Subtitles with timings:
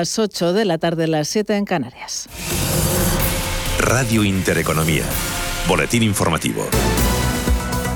[0.00, 2.28] Las 8 de la tarde, las 7 en Canarias.
[3.80, 5.02] Radio Intereconomía.
[5.66, 6.64] Boletín informativo.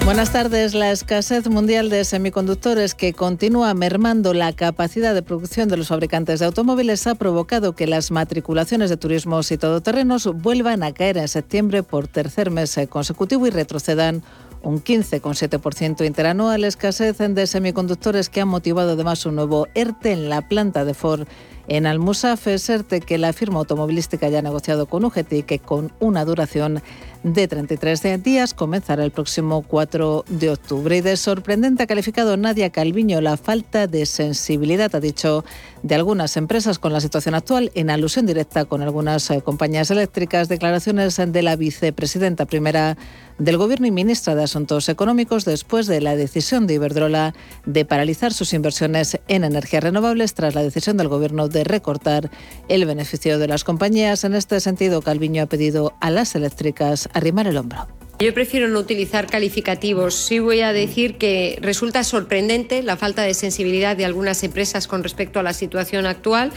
[0.05, 0.75] Buenas tardes.
[0.75, 6.41] La escasez mundial de semiconductores que continúa mermando la capacidad de producción de los fabricantes
[6.41, 11.29] de automóviles ha provocado que las matriculaciones de turismos y todoterrenos vuelvan a caer en
[11.29, 14.25] septiembre por tercer mes consecutivo y retrocedan
[14.65, 16.65] un 15,7% interanual.
[16.65, 21.29] Escasez de semiconductores que ha motivado además un nuevo ERTE en la planta de Ford
[21.69, 22.71] en Almusaf es
[23.07, 26.83] que la firma automovilística ya ha negociado con UGT que con una duración
[27.23, 30.97] de 33 días comenzará el próximo 4 de octubre.
[30.97, 35.45] Y de sorprendente ha calificado Nadia Calviño la falta de sensibilidad, ha dicho,
[35.83, 40.49] de algunas empresas con la situación actual, en alusión directa con algunas eh, compañías eléctricas.
[40.49, 42.97] Declaraciones de la vicepresidenta primera
[43.39, 47.35] del Gobierno y ministra de Asuntos Económicos después de la decisión de Iberdrola
[47.67, 52.31] de paralizar sus inversiones en energías renovables tras la decisión del Gobierno de recortar
[52.69, 54.25] el beneficio de las compañías.
[54.25, 57.87] En este sentido, Calviño ha pedido a las eléctricas arrimar el hombro.
[58.19, 60.15] Yo prefiero no utilizar calificativos.
[60.15, 65.03] Sí voy a decir que resulta sorprendente la falta de sensibilidad de algunas empresas con
[65.03, 66.53] respecto a la situación actual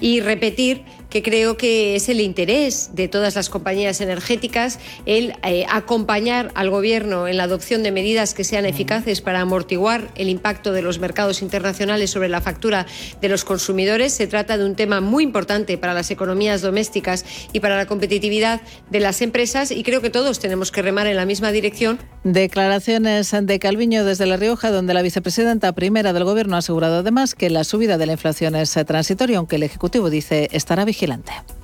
[0.00, 5.66] y repetir que creo que es el interés de todas las compañías energéticas el eh,
[5.68, 10.72] acompañar al Gobierno en la adopción de medidas que sean eficaces para amortiguar el impacto
[10.72, 12.86] de los mercados internacionales sobre la factura
[13.20, 14.12] de los consumidores.
[14.12, 18.60] Se trata de un tema muy importante para las economías domésticas y para la competitividad
[18.90, 21.98] de las empresas y creo que todos tenemos que remar en la misma dirección.
[22.22, 27.34] Declaraciones de Calviño desde La Rioja, donde la vicepresidenta primera del Gobierno ha asegurado además
[27.34, 30.99] que la subida de la inflación es transitoria, aunque el Ejecutivo dice estará vigilante.
[31.00, 31.59] vigilante.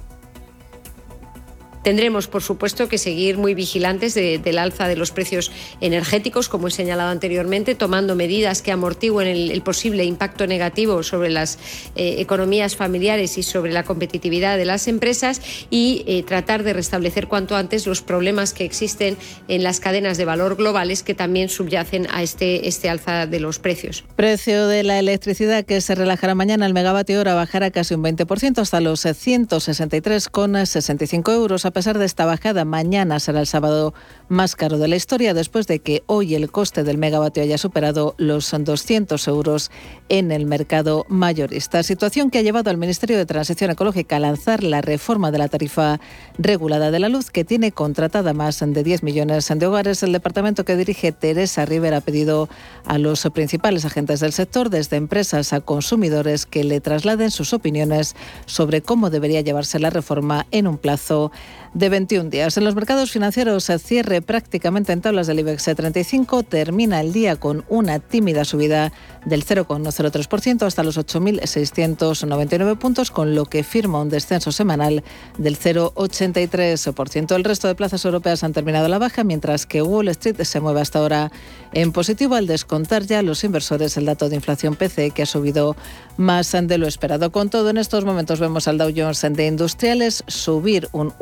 [1.86, 6.72] Tendremos, por supuesto, que seguir muy vigilantes del alza de los precios energéticos, como he
[6.72, 11.60] señalado anteriormente, tomando medidas que amortiguen el, posible impacto negativo sobre las
[11.94, 17.28] eh, economías familiares y sobre la competitividad de las empresas y eh, tratar de restablecer
[17.28, 22.08] cuanto antes los problemas que existen en las cadenas de valor globales que también subyacen
[22.10, 24.02] a este, este alza de los precios.
[24.16, 28.58] Precio de la electricidad que se relajará mañana, el megavatio hora bajará casi un 20%
[28.58, 33.92] hasta los 163,65 euros a pesar de esta bajada, mañana será el sábado
[34.30, 38.14] más caro de la historia después de que hoy el coste del megavatio haya superado
[38.16, 39.70] los 200 euros
[40.08, 41.82] en el mercado mayorista.
[41.82, 45.48] Situación que ha llevado al Ministerio de Transición Ecológica a lanzar la reforma de la
[45.48, 46.00] tarifa
[46.38, 50.02] regulada de la luz que tiene contratada más de 10 millones de hogares.
[50.02, 52.48] El departamento que dirige Teresa Rivera ha pedido
[52.86, 58.16] a los principales agentes del sector, desde empresas a consumidores, que le trasladen sus opiniones
[58.46, 61.32] sobre cómo debería llevarse la reforma en un plazo
[61.76, 62.56] de 21 días.
[62.56, 67.36] En los mercados financieros, el cierre prácticamente en tablas del IBEX 35 termina el día
[67.36, 68.94] con una tímida subida
[69.26, 75.04] del 0,03% hasta los 8.699 puntos, con lo que firma un descenso semanal
[75.36, 77.36] del 0,83%.
[77.36, 80.80] El resto de plazas europeas han terminado la baja, mientras que Wall Street se mueve
[80.80, 81.30] hasta ahora
[81.74, 85.76] en positivo al descontar ya los inversores el dato de inflación PC, que ha subido
[86.16, 87.30] más de lo esperado.
[87.32, 91.12] Con todo, en estos momentos vemos al Dow Jones de Industriales subir un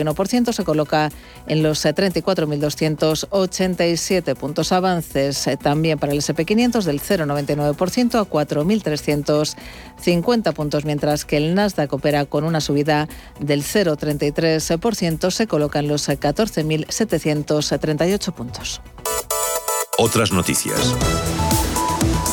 [0.00, 1.10] 1,31%, se coloca
[1.46, 10.84] en los 34.287 puntos avances eh, también para el SP500 del 0,99% a 4.350 puntos,
[10.84, 13.08] mientras que el Nasdaq opera con una subida
[13.40, 18.80] del 0,33%, se coloca en los 14.738 puntos.
[19.98, 20.94] Otras noticias.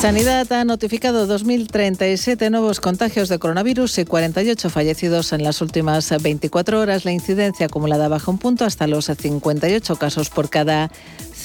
[0.00, 6.80] Sanidad ha notificado 2.037 nuevos contagios de coronavirus y 48 fallecidos en las últimas 24
[6.80, 7.04] horas.
[7.04, 10.90] La incidencia acumulada baja un punto hasta los 58 casos por cada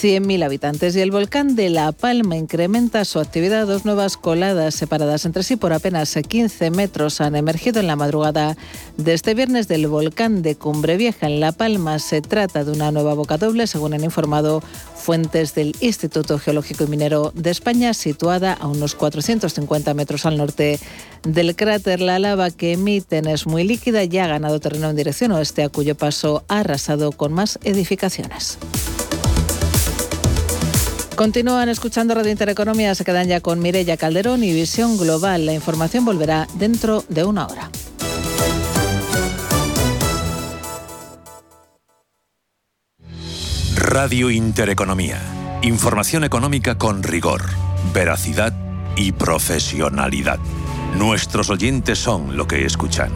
[0.01, 0.95] 100.000 habitantes.
[0.95, 3.65] Y el volcán de La Palma incrementa su actividad.
[3.65, 8.57] Dos nuevas coladas separadas entre sí por apenas 15 metros han emergido en la madrugada
[8.97, 11.99] de este viernes del volcán de Cumbre Vieja en La Palma.
[11.99, 14.61] Se trata de una nueva boca doble, según han informado
[14.95, 20.79] fuentes del Instituto Geológico y Minero de España, situada a unos 450 metros al norte
[21.23, 22.01] del cráter.
[22.01, 25.69] La lava que emiten es muy líquida y ha ganado terreno en dirección oeste, a
[25.69, 28.57] cuyo paso ha arrasado con más edificaciones.
[31.15, 35.45] Continúan escuchando Radio Intereconomía, se quedan ya con Mirella Calderón y Visión Global.
[35.45, 37.71] La información volverá dentro de una hora.
[43.77, 45.21] Radio Intereconomía.
[45.61, 47.43] Información económica con rigor,
[47.93, 48.53] veracidad
[48.97, 50.39] y profesionalidad.
[50.97, 53.11] Nuestros oyentes son lo que escuchan.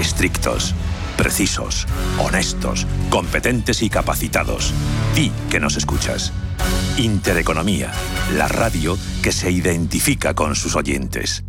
[0.00, 0.74] Estrictos,
[1.18, 1.86] precisos,
[2.18, 4.72] honestos, competentes y capacitados.
[5.14, 6.32] Di que nos escuchas.
[6.96, 7.92] Intereconomía,
[8.36, 11.44] la radio que se identifica con sus oyentes.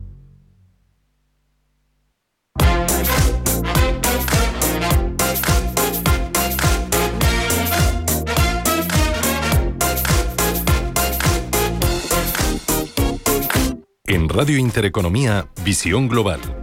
[14.06, 16.59] En Radio Intereconomía, Visión Global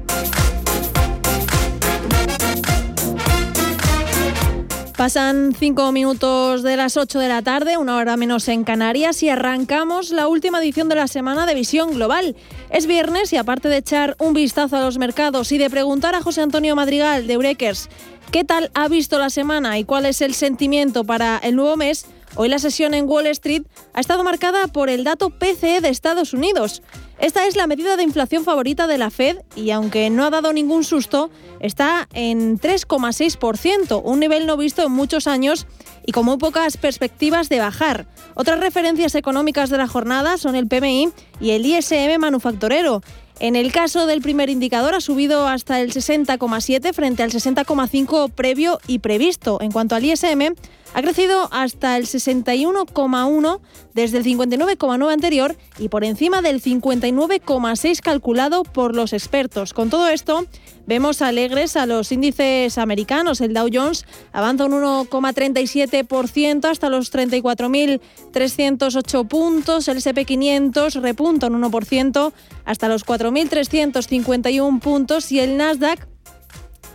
[5.06, 9.28] Pasan cinco minutos de las 8 de la tarde, una hora menos en Canarias, y
[9.28, 12.34] arrancamos la última edición de la semana de Visión Global.
[12.70, 16.22] Es viernes y aparte de echar un vistazo a los mercados y de preguntar a
[16.22, 17.88] José Antonio Madrigal de Eurekers
[18.32, 22.06] qué tal ha visto la semana y cuál es el sentimiento para el nuevo mes,
[22.36, 26.32] hoy la sesión en Wall Street ha estado marcada por el dato PCE de Estados
[26.32, 26.82] Unidos.
[27.18, 30.52] Esta es la medida de inflación favorita de la Fed y aunque no ha dado
[30.52, 31.30] ningún susto,
[31.60, 35.66] está en 3,6%, un nivel no visto en muchos años
[36.04, 38.06] y con muy pocas perspectivas de bajar.
[38.34, 41.10] Otras referencias económicas de la jornada son el PMI
[41.40, 43.00] y el ISM manufacturero.
[43.38, 48.78] En el caso del primer indicador ha subido hasta el 60,7 frente al 60,5 previo
[48.86, 49.58] y previsto.
[49.60, 50.54] En cuanto al ISM,
[50.96, 53.60] ha crecido hasta el 61,1
[53.92, 59.74] desde el 59,9 anterior y por encima del 59,6 calculado por los expertos.
[59.74, 60.46] Con todo esto,
[60.86, 63.42] vemos alegres a los índices americanos.
[63.42, 69.88] El Dow Jones avanza un 1,37% hasta los 34.308 puntos.
[69.88, 72.32] El SP500 repunta un 1%
[72.64, 76.15] hasta los 4.351 puntos y el Nasdaq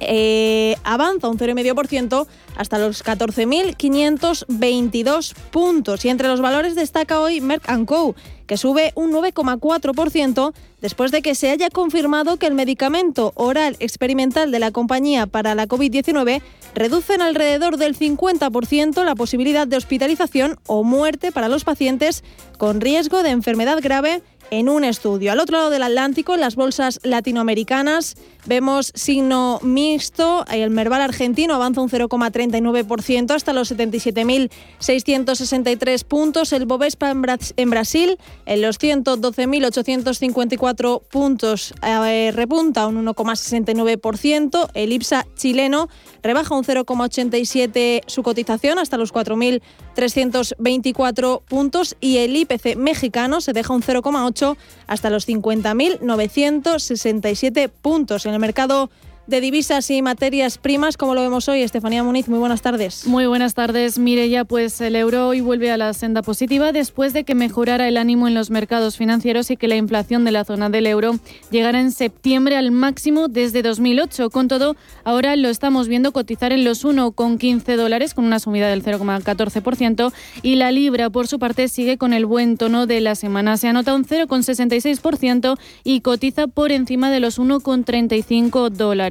[0.01, 2.25] eh, avanza un 0,5%
[2.56, 6.03] hasta los 14.522 puntos.
[6.06, 8.15] Y entre los valores destaca hoy Merck Co.,
[8.48, 14.51] que sube un 9,4% después de que se haya confirmado que el medicamento oral experimental
[14.51, 16.42] de la compañía para la COVID-19
[16.75, 22.25] reduce en alrededor del 50% la posibilidad de hospitalización o muerte para los pacientes
[22.57, 24.21] con riesgo de enfermedad grave
[24.51, 25.31] en un estudio.
[25.31, 28.15] Al otro lado del Atlántico, en las bolsas latinoamericanas,
[28.45, 30.45] vemos signo mixto.
[30.51, 36.53] El Merval argentino avanza un 0,39% hasta los 77.663 puntos.
[36.53, 37.24] El Bovespa en,
[37.69, 44.69] Brasil, en los 112.854 puntos, eh, repunta un 1,69%.
[44.74, 45.88] El IPSA chileno
[46.21, 51.95] rebaja un 0,87 su cotización hasta los 4.324 puntos.
[52.01, 54.40] Y el IPC mexicano se deja un 0,8
[54.88, 58.25] hasta los 50.967 puntos.
[58.25, 58.89] En el mercado
[59.27, 61.62] de divisas y materias primas, como lo vemos hoy.
[61.62, 63.06] Estefanía Muniz, muy buenas tardes.
[63.06, 64.45] Muy buenas tardes, Mireya.
[64.45, 68.27] Pues el euro hoy vuelve a la senda positiva después de que mejorara el ánimo
[68.27, 71.19] en los mercados financieros y que la inflación de la zona del euro
[71.51, 74.29] llegara en septiembre al máximo desde 2008.
[74.31, 78.83] Con todo, ahora lo estamos viendo cotizar en los 1,15 dólares con una subida del
[78.83, 83.57] 0,14% y la libra, por su parte, sigue con el buen tono de la semana.
[83.57, 89.11] Se anota un 0,66% y cotiza por encima de los 1,35 dólares.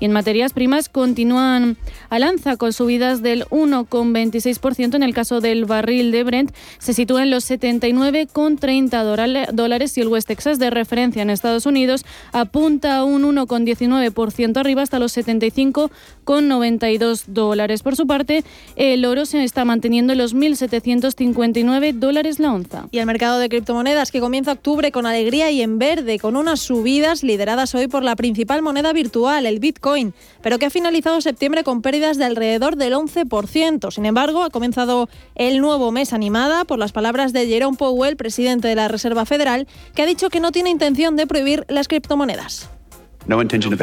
[0.00, 1.76] Y en materias primas continúan
[2.10, 6.54] a lanza con subidas del 1,26% en el caso del barril de Brent.
[6.78, 12.04] Se sitúa en los 79,30 dólares y el West Texas de referencia en Estados Unidos
[12.32, 17.82] apunta un 1,19% arriba hasta los 75,92 dólares.
[17.82, 18.44] Por su parte,
[18.76, 22.86] el oro se está manteniendo en los 1.759 dólares la onza.
[22.90, 26.60] Y el mercado de criptomonedas que comienza octubre con alegría y en verde, con unas
[26.60, 31.64] subidas lideradas hoy por la principal moneda virtual el Bitcoin, pero que ha finalizado septiembre
[31.64, 33.90] con pérdidas de alrededor del 11%.
[33.90, 38.68] Sin embargo, ha comenzado el nuevo mes animada por las palabras de Jerome Powell, presidente
[38.68, 42.70] de la Reserva Federal, que ha dicho que no tiene intención de prohibir las criptomonedas.
[43.26, 43.76] No intention to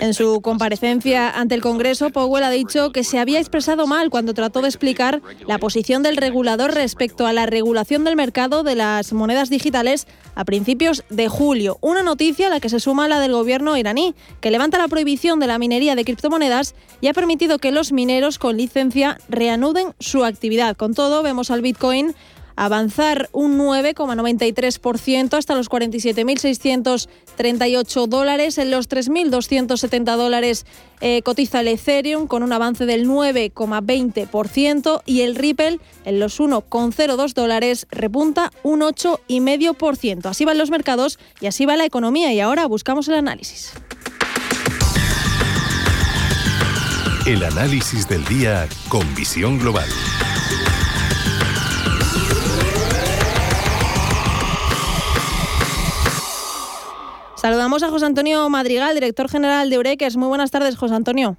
[0.00, 4.34] en su comparecencia ante el Congreso, Powell ha dicho que se había expresado mal cuando
[4.34, 9.12] trató de explicar la posición del regulador respecto a la regulación del mercado de las
[9.12, 11.78] monedas digitales a principios de julio.
[11.80, 15.40] Una noticia a la que se suma la del gobierno iraní, que levanta la prohibición
[15.40, 20.24] de la minería de criptomonedas y ha permitido que los mineros con licencia reanuden su
[20.24, 20.76] actividad.
[20.76, 22.14] Con todo, vemos al Bitcoin
[22.56, 28.56] avanzar un 9,93% hasta los 47.638 dólares.
[28.58, 30.64] En los 3.270 dólares
[31.00, 37.34] eh, cotiza el Ethereum con un avance del 9,20% y el Ripple en los 1,02
[37.34, 40.26] dólares repunta un 8,5%.
[40.26, 43.72] Así van los mercados y así va la economía y ahora buscamos el análisis.
[47.26, 49.88] El análisis del día con visión global.
[57.40, 60.14] Saludamos a José Antonio Madrigal, director general de Eureques.
[60.14, 61.38] Muy buenas tardes, José Antonio.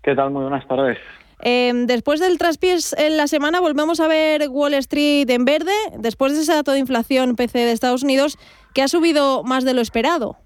[0.00, 0.30] ¿Qué tal?
[0.30, 0.96] Muy buenas tardes.
[1.40, 6.34] Em, después del traspiés en la semana volvemos a ver Wall Street en verde, después
[6.34, 8.38] de ese dato de inflación PC de Estados Unidos,
[8.74, 10.36] que ha subido más de lo esperado.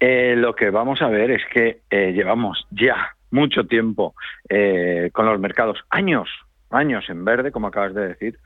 [0.00, 4.16] Eh, lo que vamos a ver es que eh, llevamos ya mucho tiempo
[4.48, 6.28] eh, con los mercados, años
[6.70, 8.38] años en verde, como acabas de decir,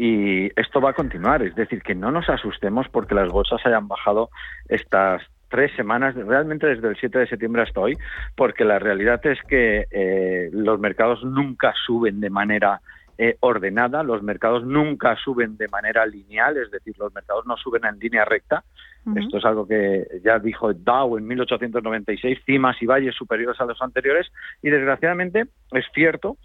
[0.00, 1.42] y esto va a continuar.
[1.42, 4.30] Es decir, que no nos asustemos porque las bolsas hayan bajado
[4.68, 7.98] estas tres semanas, realmente desde el 7 de septiembre hasta hoy,
[8.36, 12.80] porque la realidad es que eh, los mercados nunca suben de manera
[13.16, 17.84] eh, ordenada, los mercados nunca suben de manera lineal, es decir, los mercados no suben
[17.84, 18.62] en línea recta.
[19.16, 23.80] Esto es algo que ya dijo Dow en 1896, cimas y valles superiores a los
[23.80, 24.30] anteriores,
[24.62, 26.36] y desgraciadamente es cierto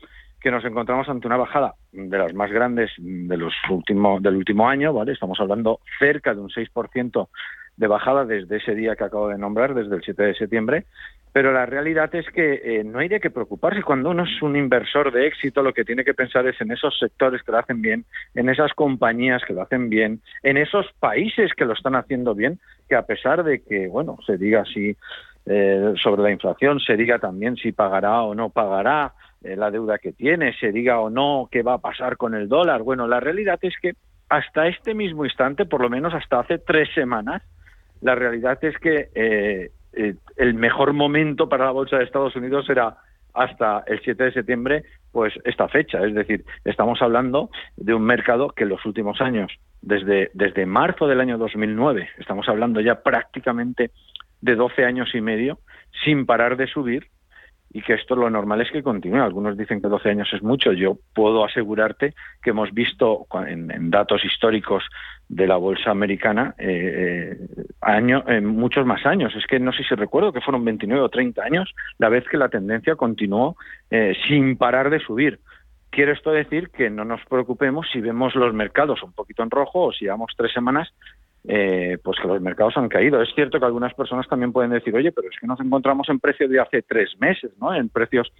[0.43, 4.67] que nos encontramos ante una bajada de las más grandes de los últimos del último
[4.67, 5.13] año, ¿vale?
[5.13, 7.29] Estamos hablando cerca de un 6%
[7.77, 10.85] de bajada desde ese día que acabo de nombrar, desde el 7 de septiembre,
[11.31, 13.81] pero la realidad es que eh, no hay de qué preocuparse.
[13.83, 16.99] Cuando uno es un inversor de éxito, lo que tiene que pensar es en esos
[16.99, 21.53] sectores que lo hacen bien, en esas compañías que lo hacen bien, en esos países
[21.53, 22.59] que lo están haciendo bien,
[22.89, 24.95] que a pesar de que, bueno, se diga si
[25.45, 29.97] eh, sobre la inflación, se diga también si pagará o no pagará eh, la deuda
[29.97, 32.83] que tiene, se diga o no qué va a pasar con el dólar.
[32.83, 33.93] Bueno, la realidad es que
[34.29, 37.43] hasta este mismo instante, por lo menos hasta hace tres semanas,
[38.01, 42.69] la realidad es que eh, eh, el mejor momento para la bolsa de Estados Unidos
[42.69, 42.97] era
[43.33, 46.03] hasta el 7 de septiembre, pues esta fecha.
[46.03, 51.07] Es decir, estamos hablando de un mercado que en los últimos años, desde, desde marzo
[51.07, 53.91] del año 2009, estamos hablando ya prácticamente
[54.41, 55.59] de 12 años y medio,
[56.03, 57.07] sin parar de subir,
[57.73, 59.21] y que esto lo normal es que continúe.
[59.21, 60.73] Algunos dicen que 12 años es mucho.
[60.73, 64.83] Yo puedo asegurarte que hemos visto en, datos históricos
[65.27, 67.35] de la bolsa americana eh,
[67.87, 69.35] eh, muchos más años.
[69.35, 72.37] Es que no sé si recuerdo que fueron 29 o 30 años la vez que
[72.37, 73.57] la tendencia continuó
[73.89, 75.39] eh, sin parar de subir.
[75.89, 79.85] Quiero esto decir que no nos preocupemos si vemos los mercados un poquito en rojo
[79.85, 80.93] o si llevamos tres semanas
[81.45, 83.21] eh, pues que los mercados han caído.
[83.21, 86.19] Es cierto que algunas personas también pueden decir, oye, pero es que nos encontramos en
[86.19, 87.73] precios de hace tres meses, ¿no?
[87.73, 88.31] En precios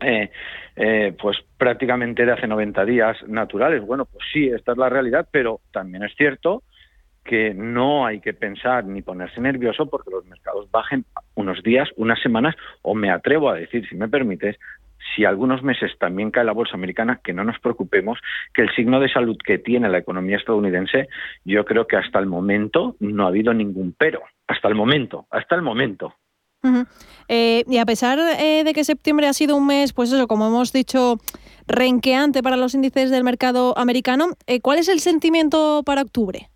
[0.00, 0.30] eh,
[0.76, 3.84] eh, pues prácticamente de hace 90 días naturales.
[3.84, 6.62] Bueno, pues sí, esta es la realidad, pero también es cierto
[7.24, 11.04] que no hay que pensar ni ponerse nervioso porque los mercados bajen
[11.34, 14.56] unos días, unas semanas, o me atrevo a decir, si me permites,
[15.14, 18.18] si algunos meses también cae la bolsa americana, que no nos preocupemos,
[18.52, 21.08] que el signo de salud que tiene la economía estadounidense,
[21.44, 24.22] yo creo que hasta el momento no ha habido ningún pero.
[24.46, 26.14] Hasta el momento, hasta el momento.
[27.28, 30.46] Eh, y a pesar eh, de que septiembre ha sido un mes, pues eso, como
[30.48, 31.16] hemos dicho,
[31.66, 36.48] renqueante para los índices del mercado americano, eh, ¿cuál es el sentimiento para octubre?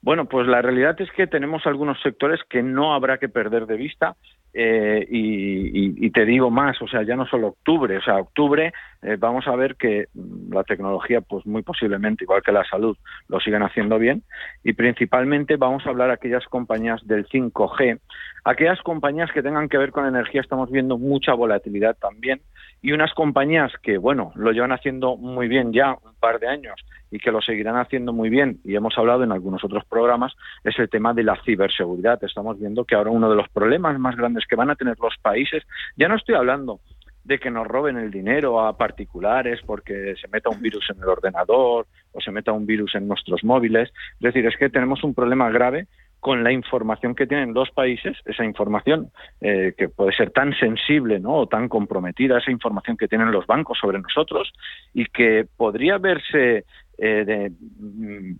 [0.00, 3.76] Bueno, pues la realidad es que tenemos algunos sectores que no habrá que perder de
[3.76, 4.16] vista.
[4.58, 8.72] Eh, y, te digo más, o sea, ya no solo octubre, o sea, octubre
[9.06, 10.08] eh, vamos a ver que
[10.50, 12.96] la tecnología, pues muy posiblemente, igual que la salud,
[13.28, 14.24] lo sigan haciendo bien.
[14.64, 18.00] Y principalmente vamos a hablar de aquellas compañías del 5G,
[18.44, 22.40] aquellas compañías que tengan que ver con energía, estamos viendo mucha volatilidad también.
[22.82, 26.74] Y unas compañías que, bueno, lo llevan haciendo muy bien ya un par de años
[27.12, 30.34] y que lo seguirán haciendo muy bien, y hemos hablado en algunos otros programas,
[30.64, 32.22] es el tema de la ciberseguridad.
[32.24, 35.14] Estamos viendo que ahora uno de los problemas más grandes que van a tener los
[35.22, 35.62] países,
[35.96, 36.80] ya no estoy hablando
[37.26, 41.08] de que nos roben el dinero a particulares porque se meta un virus en el
[41.08, 43.90] ordenador o se meta un virus en nuestros móviles.
[44.14, 45.88] Es decir, es que tenemos un problema grave
[46.20, 51.18] con la información que tienen los países, esa información eh, que puede ser tan sensible
[51.18, 51.34] ¿no?
[51.34, 54.52] o tan comprometida, esa información que tienen los bancos sobre nosotros
[54.94, 56.64] y que podría verse
[56.98, 58.32] eh, mm,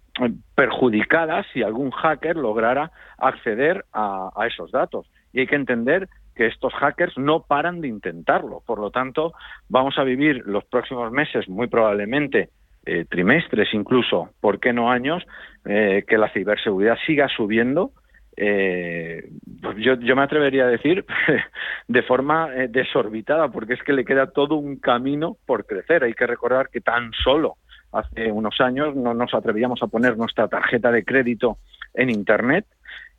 [0.54, 5.10] perjudicada si algún hacker lograra acceder a, esos datos.
[5.32, 8.62] Y hay que entender que estos hackers no paran de intentarlo.
[8.66, 9.32] Por lo tanto,
[9.68, 12.50] vamos a vivir los próximos meses, muy probablemente
[12.84, 15.24] eh, trimestres incluso, ¿por qué no años?,
[15.64, 17.90] eh, que la ciberseguridad siga subiendo.
[18.36, 21.06] Pues yo, yo, me atrevería a decir
[21.88, 26.04] de forma desorbitada, porque es que le queda todo un camino por crecer.
[26.04, 27.56] Hay que recordar que tan solo
[27.92, 31.58] hace unos años no nos atrevíamos a poner nuestra tarjeta de crédito
[31.94, 32.66] en Internet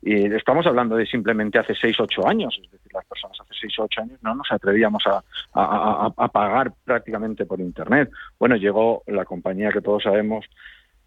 [0.00, 3.78] y estamos hablando de simplemente hace 6, 8 años, es decir, las personas hace 6
[3.80, 8.10] o 8 años no nos atrevíamos a, pagar prácticamente por Internet.
[8.38, 10.46] Bueno, llegó la compañía que todos sabemos,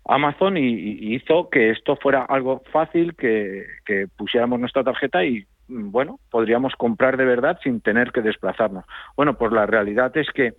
[0.05, 6.19] Amazon, y, hizo que esto fuera algo fácil, que, que pusiéramos nuestra tarjeta y, bueno,
[6.29, 8.83] podríamos comprar de verdad sin tener que desplazarnos.
[9.15, 10.53] Bueno, pues la realidad es que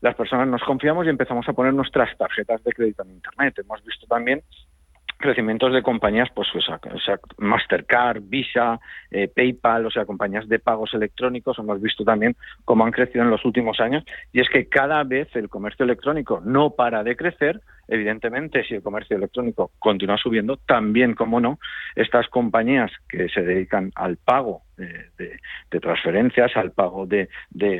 [0.00, 3.58] las personas nos confiamos y empezamos a poner nuestras tarjetas de crédito en Internet.
[3.58, 4.42] Hemos visto también
[5.18, 6.80] crecimientos de compañías, pues, o sea,
[7.36, 11.58] Mastercard, Visa, eh, PayPal, o sea, compañías de pagos electrónicos.
[11.58, 14.04] Hemos visto también cómo han crecido en los últimos años.
[14.32, 18.82] Y es que cada vez el comercio electrónico no para de crecer, evidentemente, si el
[18.82, 21.58] comercio electrónico continúa subiendo, también, como no,
[21.96, 25.40] estas compañías que se dedican al pago de,
[25.80, 27.28] transferencias, al pago de,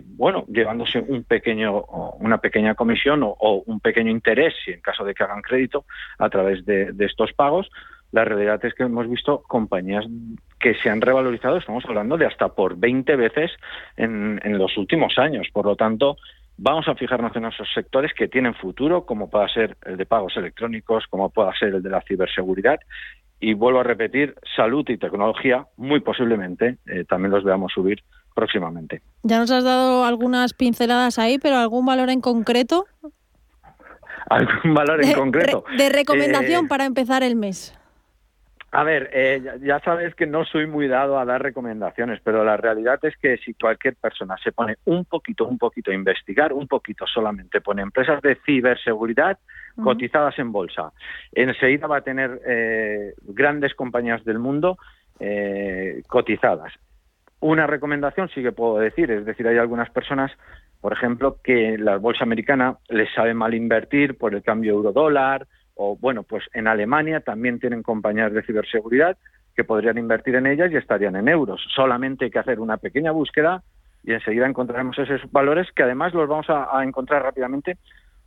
[0.05, 1.85] bueno, llevándose un pequeño,
[2.19, 5.85] una pequeña comisión o, un pequeño interés, si en caso de que hagan crédito,
[6.19, 7.71] a través de estos pagos,
[8.11, 10.07] la realidad es que hemos visto compañías
[10.59, 13.51] que se han revalorizado, estamos hablando de hasta por 20 veces
[13.97, 15.47] en, los últimos años.
[15.53, 16.17] Por lo tanto,
[16.59, 20.37] vamos a fijarnos en esos sectores que tienen futuro, como pueda ser el de pagos
[20.37, 22.81] electrónicos, como pueda ser el de la ciberseguridad.
[23.41, 28.03] Y vuelvo a repetir, salud y tecnología, muy posiblemente eh, también los veamos subir
[28.35, 29.01] próximamente.
[29.23, 32.87] Ya nos has dado algunas pinceladas ahí, pero ¿algún valor en concreto?
[34.29, 35.65] ¿Algún valor en concreto?
[35.77, 37.78] De recomendación eh, para empezar el mes.
[38.71, 42.59] A ver, eh, ya sabes que no soy muy dado a dar recomendaciones, pero la
[42.59, 46.69] realidad es que si cualquier persona se pone un poquito, un poquito a investigar, un
[46.69, 49.39] poquito solamente pone empresas de ciberseguridad
[49.83, 50.93] cotizadas en bolsa,
[51.33, 54.77] enseguida va a tener eh, grandes compañías del mundo
[55.21, 56.73] eh, cotizadas.
[57.41, 60.33] Una recomendación sí que puedo decir, es decir, hay algunas personas,
[60.81, 65.47] por ejemplo, que la bolsa americana les sabe mal invertir por el cambio euro-dólar,
[65.81, 69.17] o bueno, pues en Alemania también tienen compañías de ciberseguridad
[69.55, 71.65] que podrían invertir en ellas y estarían en euros.
[71.75, 73.63] Solamente hay que hacer una pequeña búsqueda
[74.03, 77.79] y enseguida encontraremos esos valores que además los vamos a, a encontrar rápidamente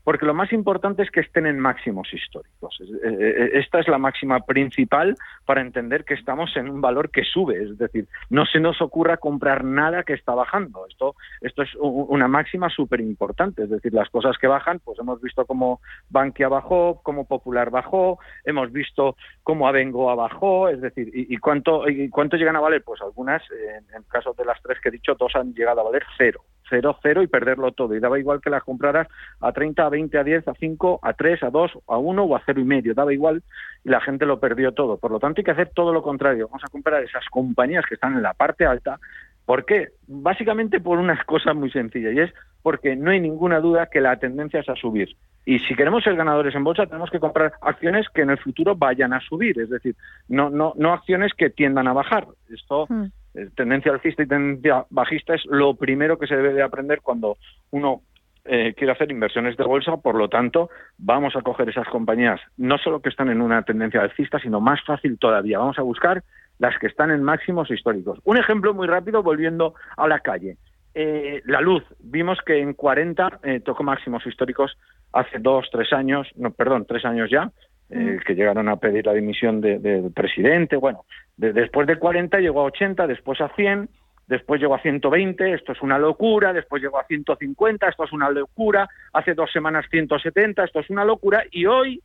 [0.04, 2.80] porque lo más importante es que estén en máximos históricos.
[2.82, 5.16] Eh, eh, esta es la máxima principal
[5.46, 9.18] para entender que estamos en un valor que sube, es decir, no se nos ocurra
[9.18, 10.86] comprar nada que está bajando.
[10.88, 15.22] Esto, esto es una máxima súper importante, es decir, las cosas que bajan, pues hemos
[15.22, 21.38] visto cómo Bankia bajó, cómo Popular bajó, hemos visto cómo Abengoa bajó, es decir, y,
[21.38, 24.90] cuánto, y cuánto llegan a valer, pues algunas, en el caso de las tres que
[24.90, 26.42] he dicho, dos han llegado a valer cero.
[26.72, 27.94] 0-0 y perderlo todo.
[27.96, 29.08] Y daba igual que las compraras
[29.42, 32.36] a 30, a 20, a 10, a 5, a 3, a 2, a 1 o
[32.36, 32.94] a cero y medio.
[32.94, 33.44] Daba igual
[33.84, 34.98] y la gente lo perdió todo.
[34.98, 36.48] Por lo tanto, hay que hacer todo lo contrario.
[36.48, 39.00] Vamos a comprar esas compañías que están en la parte alta.
[39.46, 39.90] ¿Por qué?
[40.08, 44.18] Básicamente por unas cosas muy sencillas y es porque no hay ninguna duda que la
[44.18, 45.10] tendencia es a subir.
[45.46, 48.76] Y si queremos ser ganadores en bolsa, tenemos que comprar acciones que en el futuro
[48.76, 49.96] vayan a subir, es decir,
[50.28, 52.28] no, no, no acciones que tiendan a bajar.
[52.50, 53.06] Esto hmm.
[53.34, 57.38] Eh, tendencia alcista y tendencia bajista es lo primero que se debe de aprender cuando
[57.72, 58.02] uno
[58.44, 62.78] eh, quiere hacer inversiones de bolsa, por lo tanto, vamos a coger esas compañías, no
[62.78, 66.24] solo que están en una tendencia alcista, sino más fácil todavía, vamos a buscar
[66.60, 68.20] las que están en máximos históricos.
[68.24, 70.58] Un ejemplo muy rápido, volviendo a la calle.
[70.94, 74.78] Eh, la luz, vimos que en 40 tocó máximos históricos
[75.14, 77.52] hace dos, tres años, no, perdón, tres años ya,
[77.94, 80.78] eh, que llegaron a pedir la dimisión del presidente.
[80.78, 81.04] Bueno,
[81.36, 83.90] después de 40 llegó a 80, después a 100,
[84.28, 88.30] después llegó a 120, esto es una locura, después llegó a 150, esto es una
[88.30, 92.02] locura, hace dos semanas 170, esto es una locura, y hoy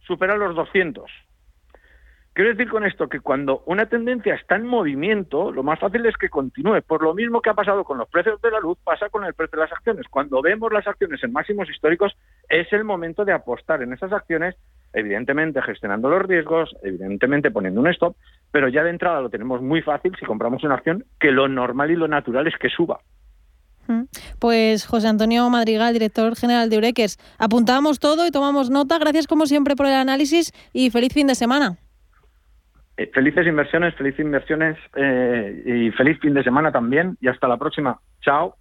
[0.00, 1.10] supera los 200.
[2.38, 6.16] Quiero decir con esto que cuando una tendencia está en movimiento, lo más fácil es
[6.16, 6.82] que continúe.
[6.86, 9.34] Por lo mismo que ha pasado con los precios de la luz, pasa con el
[9.34, 10.06] precio de las acciones.
[10.08, 12.16] Cuando vemos las acciones en máximos históricos,
[12.48, 14.54] es el momento de apostar en esas acciones
[14.92, 18.14] evidentemente gestionando los riesgos, evidentemente poniendo un stop,
[18.52, 21.90] pero ya de entrada lo tenemos muy fácil si compramos una acción que lo normal
[21.90, 23.00] y lo natural es que suba.
[23.88, 24.02] Mm.
[24.38, 28.96] Pues José Antonio Madrigal, director general de Eureques, apuntamos todo y tomamos nota.
[29.00, 31.78] Gracias como siempre por el análisis y feliz fin de semana.
[32.98, 37.56] Eh, felices inversiones, felices inversiones eh, y feliz fin de semana también y hasta la
[37.56, 38.00] próxima.
[38.22, 38.56] Chao.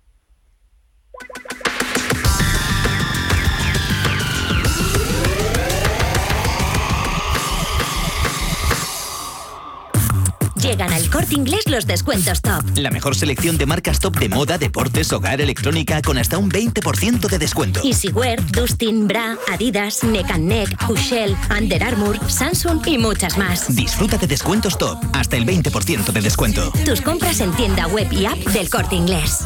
[11.12, 12.64] Corte inglés los descuentos top.
[12.76, 17.28] La mejor selección de marcas top de moda, deportes, hogar, electrónica con hasta un 20%
[17.28, 17.82] de descuento.
[17.84, 23.76] Easywear, Dustin, Bra, Adidas, Neck and Neck, Hushell, Under Armour, Samsung y muchas más.
[23.76, 26.72] Disfruta de descuentos top, hasta el 20% de descuento.
[26.86, 29.46] Tus compras en tienda web y app del corte inglés.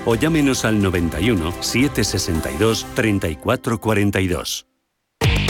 [0.05, 4.65] o llámenos al 91 762 3442.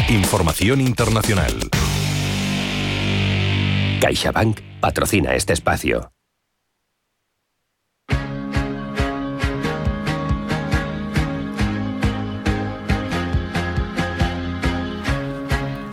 [0.10, 1.54] Información internacional.
[4.02, 6.11] CaixaBank patrocina este espacio.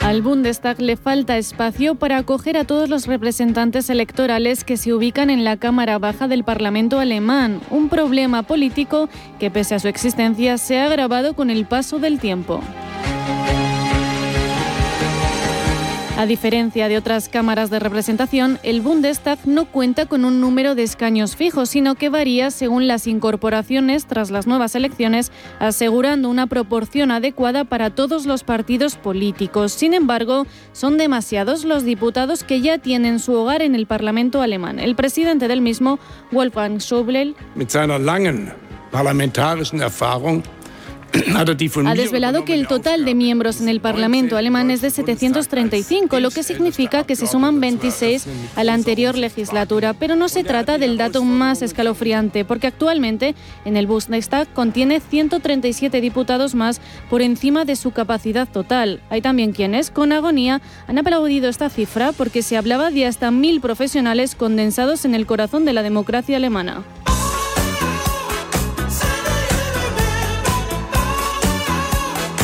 [0.08, 5.28] Al Bundestag le falta espacio para acoger a todos los representantes electorales que se ubican
[5.28, 10.56] en la Cámara Baja del Parlamento alemán, un problema político que pese a su existencia
[10.56, 12.62] se ha agravado con el paso del tiempo.
[16.18, 20.82] A diferencia de otras cámaras de representación, el Bundestag no cuenta con un número de
[20.82, 27.12] escaños fijos, sino que varía según las incorporaciones tras las nuevas elecciones, asegurando una proporción
[27.12, 29.70] adecuada para todos los partidos políticos.
[29.70, 34.80] Sin embargo, son demasiados los diputados que ya tienen su hogar en el Parlamento alemán.
[34.80, 36.00] El presidente del mismo,
[36.32, 37.36] Wolfgang Schäuble,
[41.36, 46.30] ha desvelado que el total de miembros en el Parlamento alemán es de 735, lo
[46.30, 49.94] que significa que se suman 26 a la anterior legislatura.
[49.94, 56.00] Pero no se trata del dato más escalofriante, porque actualmente en el Bundestag contiene 137
[56.00, 59.00] diputados más por encima de su capacidad total.
[59.10, 63.60] Hay también quienes, con agonía, han aplaudido esta cifra porque se hablaba de hasta mil
[63.60, 66.84] profesionales condensados en el corazón de la democracia alemana.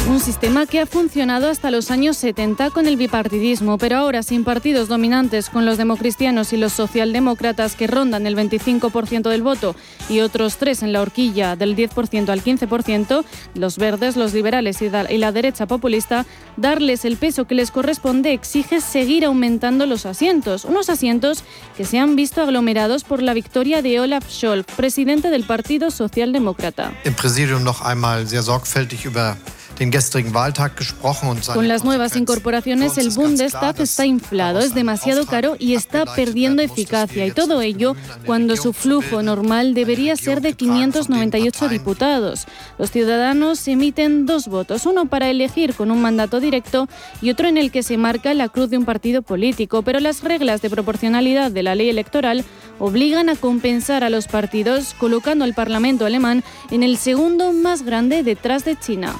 [0.07, 4.45] Un sistema que ha funcionado hasta los años 70 con el bipartidismo, pero ahora sin
[4.45, 9.75] partidos dominantes con los democristianos y los socialdemócratas que rondan el 25% del voto
[10.11, 14.91] y otros tres en la horquilla del 10% al 15%, los verdes, los liberales y
[14.91, 16.27] la derecha populista,
[16.59, 21.45] darles el peso que les corresponde exige seguir aumentando los asientos, unos asientos
[21.79, 26.93] que se han visto aglomerados por la victoria de Olaf Scholz, presidente del Partido Socialdemócrata.
[31.55, 37.27] Con las nuevas incorporaciones, el Bundestag está inflado, es demasiado caro y está perdiendo eficacia.
[37.27, 42.47] Y todo ello cuando su flujo normal debería ser de 598 diputados.
[42.79, 46.89] Los ciudadanos emiten dos votos, uno para elegir con un mandato directo
[47.21, 49.83] y otro en el que se marca la cruz de un partido político.
[49.83, 52.45] Pero las reglas de proporcionalidad de la ley electoral
[52.79, 58.23] obligan a compensar a los partidos colocando al Parlamento alemán en el segundo más grande
[58.23, 59.15] detrás de China.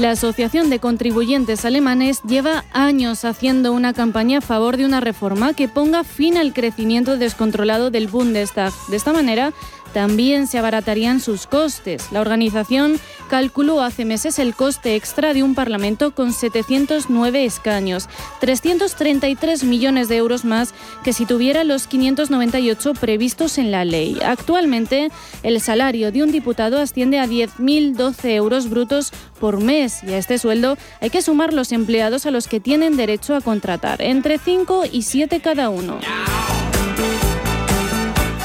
[0.00, 5.52] La Asociación de Contribuyentes Alemanes lleva años haciendo una campaña a favor de una reforma
[5.52, 8.72] que ponga fin al crecimiento descontrolado del Bundestag.
[8.88, 9.52] De esta manera,
[9.92, 12.12] también se abaratarían sus costes.
[12.12, 12.98] La organización
[13.28, 18.08] calculó hace meses el coste extra de un Parlamento con 709 escaños,
[18.40, 20.74] 333 millones de euros más
[21.04, 24.18] que si tuviera los 598 previstos en la ley.
[24.24, 25.10] Actualmente,
[25.42, 30.38] el salario de un diputado asciende a 10.012 euros brutos por mes y a este
[30.38, 34.84] sueldo hay que sumar los empleados a los que tienen derecho a contratar, entre 5
[34.90, 36.00] y 7 cada uno.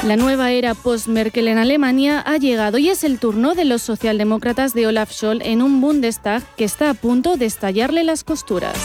[0.06, 4.72] La nueva era post-Merkel en Alemania ha llegado y es el turno de los socialdemócratas
[4.72, 8.78] de Olaf Scholz en un Bundestag que está a punto de estallarle las costuras.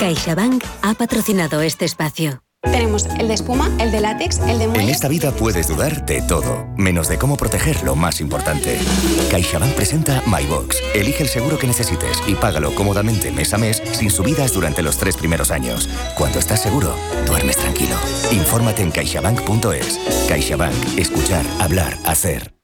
[0.00, 2.42] CaixaBank ha patrocinado este espacio.
[2.62, 4.84] Tenemos el de espuma, el de látex, el de muelle.
[4.84, 8.78] En esta vida puedes dudar de todo, menos de cómo proteger lo más importante.
[9.30, 10.76] CaixaBank presenta MyBox.
[10.94, 14.96] Elige el seguro que necesites y págalo cómodamente mes a mes sin subidas durante los
[14.96, 15.88] tres primeros años.
[16.16, 16.94] Cuando estás seguro,
[17.26, 17.96] duermes tranquilo.
[18.30, 19.98] Infórmate en caixabank.es.
[20.28, 20.98] CaixaBank.
[20.98, 22.61] Escuchar, hablar, hacer.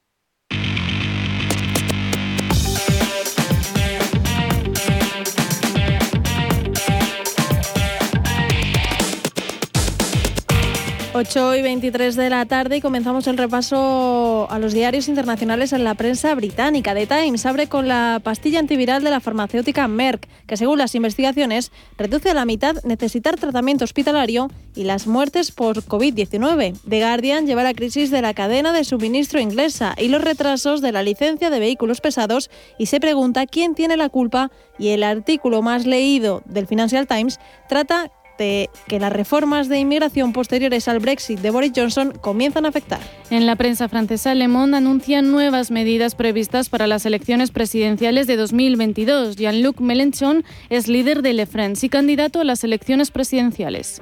[11.19, 15.83] 8 y 23 de la tarde y comenzamos el repaso a los diarios internacionales en
[15.83, 16.95] la prensa británica.
[16.95, 21.73] The Times abre con la pastilla antiviral de la farmacéutica Merck, que según las investigaciones
[21.97, 26.79] reduce a la mitad necesitar tratamiento hospitalario y las muertes por COVID-19.
[26.89, 30.93] The Guardian lleva la crisis de la cadena de suministro inglesa y los retrasos de
[30.93, 35.63] la licencia de vehículos pesados y se pregunta quién tiene la culpa y el artículo
[35.63, 41.51] más leído del Financial Times trata que las reformas de inmigración posteriores al Brexit de
[41.51, 43.01] Boris Johnson comienzan a afectar.
[43.31, 48.37] En la prensa francesa, Le Monde anuncia nuevas medidas previstas para las elecciones presidenciales de
[48.37, 49.37] 2022.
[49.37, 54.01] Jean-Luc Mélenchon es líder de Le France y candidato a las elecciones presidenciales.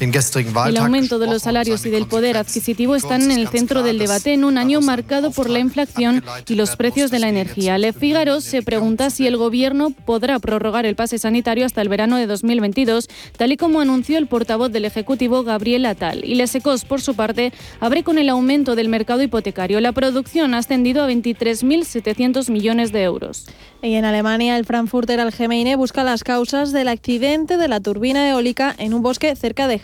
[0.00, 4.32] El aumento de los salarios y del poder adquisitivo están en el centro del debate
[4.32, 7.78] en un año marcado por la inflación y los precios de la energía.
[7.78, 12.16] Le Figaro se pregunta si el gobierno podrá prorrogar el pase sanitario hasta el verano
[12.16, 16.24] de 2022, tal y como anunció el portavoz del Ejecutivo Gabriel Atal.
[16.24, 19.80] Y Les Ecos, por su parte, abre con el aumento del mercado hipotecario.
[19.80, 23.46] La producción ha ascendido a 23.700 millones de euros.
[23.80, 28.74] Y en Alemania, el Frankfurter Allgemeine busca las causas del accidente de la turbina eólica
[28.76, 29.78] en un bosque cerca de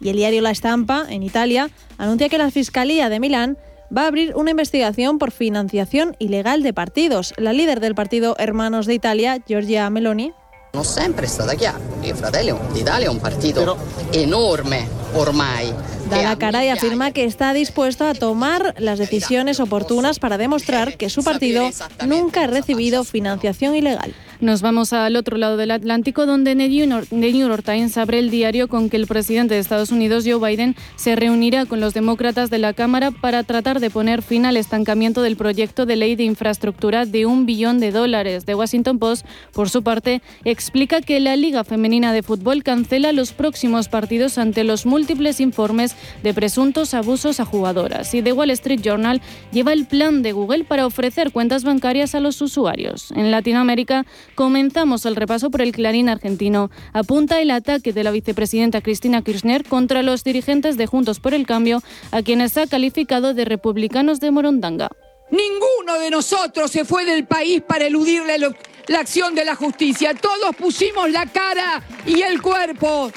[0.00, 3.56] y el diario La Estampa, en Italia, anuncia que la Fiscalía de Milán
[3.96, 7.32] va a abrir una investigación por financiación ilegal de partidos.
[7.36, 10.32] La líder del partido Hermanos de Italia, Giorgia Meloni,
[10.76, 11.80] non sempre stata chiara.
[12.02, 13.78] Il Fratelli d'Italia è un partito
[14.10, 15.72] enorme ormai.
[16.08, 20.98] Da la cara y afirma que está dispuesto a tomar las decisiones oportunas para demostrar
[20.98, 21.70] que su partido
[22.04, 24.14] nunca ha recibido financiación ilegal.
[24.40, 28.68] Nos vamos al otro lado del Atlántico, donde The New York Times abre el diario
[28.68, 32.58] con que el presidente de Estados Unidos, Joe Biden, se reunirá con los demócratas de
[32.58, 37.06] la Cámara para tratar de poner fin al estancamiento del proyecto de ley de infraestructura
[37.06, 38.44] de un billón de dólares.
[38.44, 43.32] The Washington Post, por su parte, explica que la Liga Femenina de Fútbol cancela los
[43.32, 48.12] próximos partidos ante los múltiples informes de presuntos abusos a jugadoras.
[48.12, 52.20] Y The Wall Street Journal lleva el plan de Google para ofrecer cuentas bancarias a
[52.20, 53.12] los usuarios.
[53.12, 54.04] En Latinoamérica,
[54.36, 56.70] Comenzamos el repaso por el Clarín argentino.
[56.92, 61.46] Apunta el ataque de la vicepresidenta Cristina Kirchner contra los dirigentes de Juntos por el
[61.46, 64.90] Cambio, a quienes ha calificado de republicanos de Morondanga.
[65.30, 70.12] Ninguno de nosotros se fue del país para eludir la, acción de la justicia.
[70.12, 73.10] Todos pusimos la cara y el cuerpo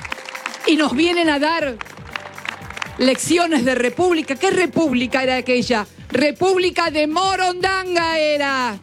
[0.68, 1.76] y nos vienen a dar
[2.98, 4.36] lecciones de república.
[4.36, 5.86] ¿Qué república era aquella?
[6.08, 8.80] República de Morondanga era.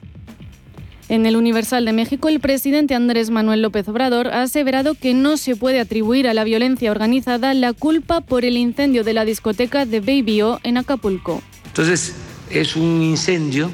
[1.09, 5.37] En el Universal de México, el presidente Andrés Manuel López Obrador ha aseverado que no
[5.37, 9.87] se puede atribuir a la violencia organizada la culpa por el incendio de la discoteca
[9.87, 11.43] de Baby O en Acapulco.
[11.67, 12.17] Entonces,
[12.51, 13.71] es un incendio,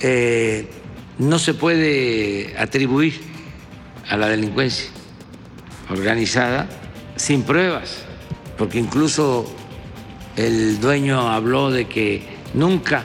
[0.00, 0.68] eh,
[1.18, 3.20] no se puede atribuir
[4.08, 4.90] a la delincuencia
[5.88, 6.68] organizada
[7.14, 7.98] sin pruebas,
[8.58, 9.46] porque incluso
[10.34, 13.04] el dueño habló de que nunca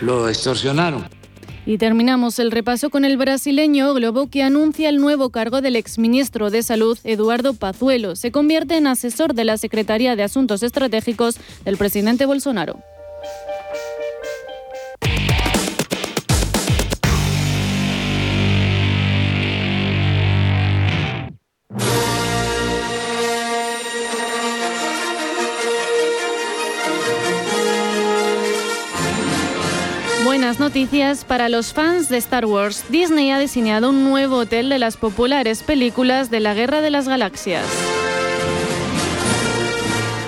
[0.00, 1.21] lo extorsionaron.
[1.64, 6.50] Y terminamos el repaso con el brasileño Globo que anuncia el nuevo cargo del exministro
[6.50, 8.16] de Salud, Eduardo Pazuelo.
[8.16, 12.80] Se convierte en asesor de la Secretaría de Asuntos Estratégicos del presidente Bolsonaro.
[30.58, 32.84] Noticias para los fans de Star Wars.
[32.88, 37.08] Disney ha diseñado un nuevo hotel de las populares películas de la Guerra de las
[37.08, 37.64] Galaxias.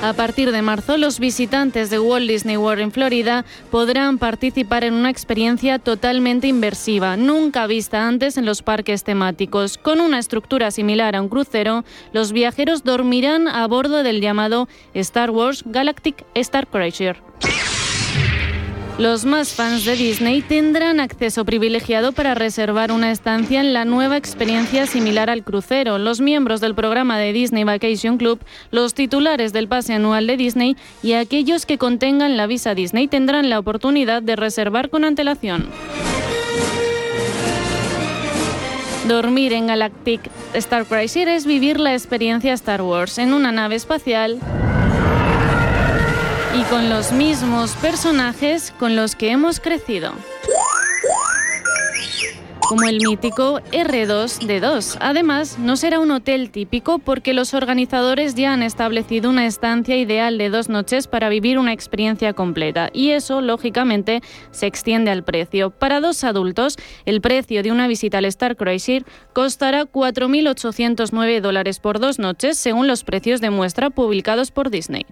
[0.02, 4.94] A partir de marzo, los visitantes de Walt Disney World en Florida podrán participar en
[4.94, 9.78] una experiencia totalmente inversiva, nunca vista antes en los parques temáticos.
[9.78, 15.30] Con una estructura similar a un crucero, los viajeros dormirán a bordo del llamado Star
[15.30, 17.22] Wars Galactic Star Crusher.
[18.96, 24.16] Los más fans de Disney tendrán acceso privilegiado para reservar una estancia en la nueva
[24.16, 25.98] experiencia similar al crucero.
[25.98, 28.38] Los miembros del programa de Disney Vacation Club,
[28.70, 33.50] los titulares del pase anual de Disney y aquellos que contengan la visa Disney tendrán
[33.50, 35.66] la oportunidad de reservar con antelación.
[39.08, 40.20] Dormir en Galactic
[40.54, 44.38] Star Cruiser es vivir la experiencia Star Wars en una nave espacial
[46.74, 50.12] con los mismos personajes con los que hemos crecido.
[52.68, 54.96] Como el mítico R2D2.
[54.98, 60.36] Además, no será un hotel típico porque los organizadores ya han establecido una estancia ideal
[60.36, 62.90] de dos noches para vivir una experiencia completa.
[62.92, 65.70] Y eso, lógicamente, se extiende al precio.
[65.70, 72.00] Para dos adultos, el precio de una visita al Star Cruiser costará 4.809 dólares por
[72.00, 75.06] dos noches, según los precios de muestra publicados por Disney.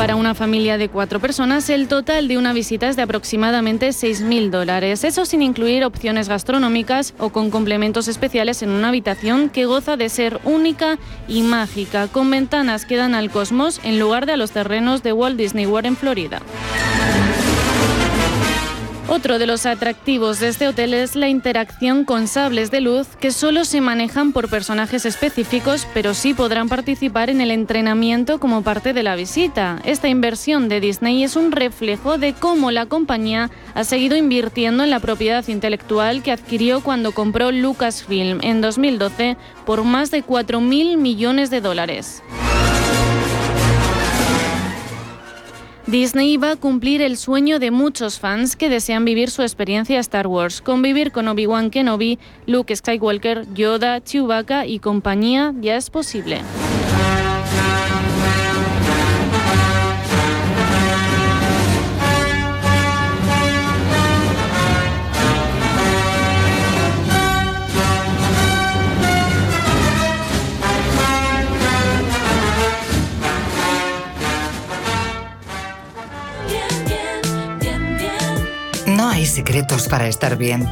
[0.00, 4.48] Para una familia de cuatro personas, el total de una visita es de aproximadamente 6.000
[4.48, 5.04] dólares.
[5.04, 10.08] Eso sin incluir opciones gastronómicas o con complementos especiales en una habitación que goza de
[10.08, 14.52] ser única y mágica, con ventanas que dan al cosmos en lugar de a los
[14.52, 16.40] terrenos de Walt Disney World en Florida.
[19.10, 23.32] Otro de los atractivos de este hotel es la interacción con sables de luz que
[23.32, 28.92] solo se manejan por personajes específicos, pero sí podrán participar en el entrenamiento como parte
[28.92, 29.80] de la visita.
[29.84, 34.90] Esta inversión de Disney es un reflejo de cómo la compañía ha seguido invirtiendo en
[34.90, 41.50] la propiedad intelectual que adquirió cuando compró Lucasfilm en 2012 por más de 4.000 millones
[41.50, 42.22] de dólares.
[45.86, 50.26] Disney va a cumplir el sueño de muchos fans que desean vivir su experiencia Star
[50.26, 50.60] Wars.
[50.60, 56.42] Convivir con Obi-Wan Kenobi, Luke Skywalker, Yoda, Chewbacca y compañía ya es posible.
[79.26, 80.66] Secretos para estar bien.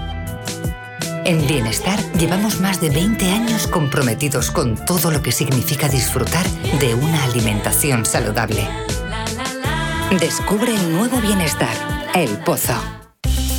[1.24, 6.46] En Bienestar llevamos más de 20 años comprometidos con todo lo que significa disfrutar
[6.80, 8.66] de una alimentación saludable.
[10.18, 11.76] Descubre el nuevo Bienestar,
[12.14, 12.97] El Pozo.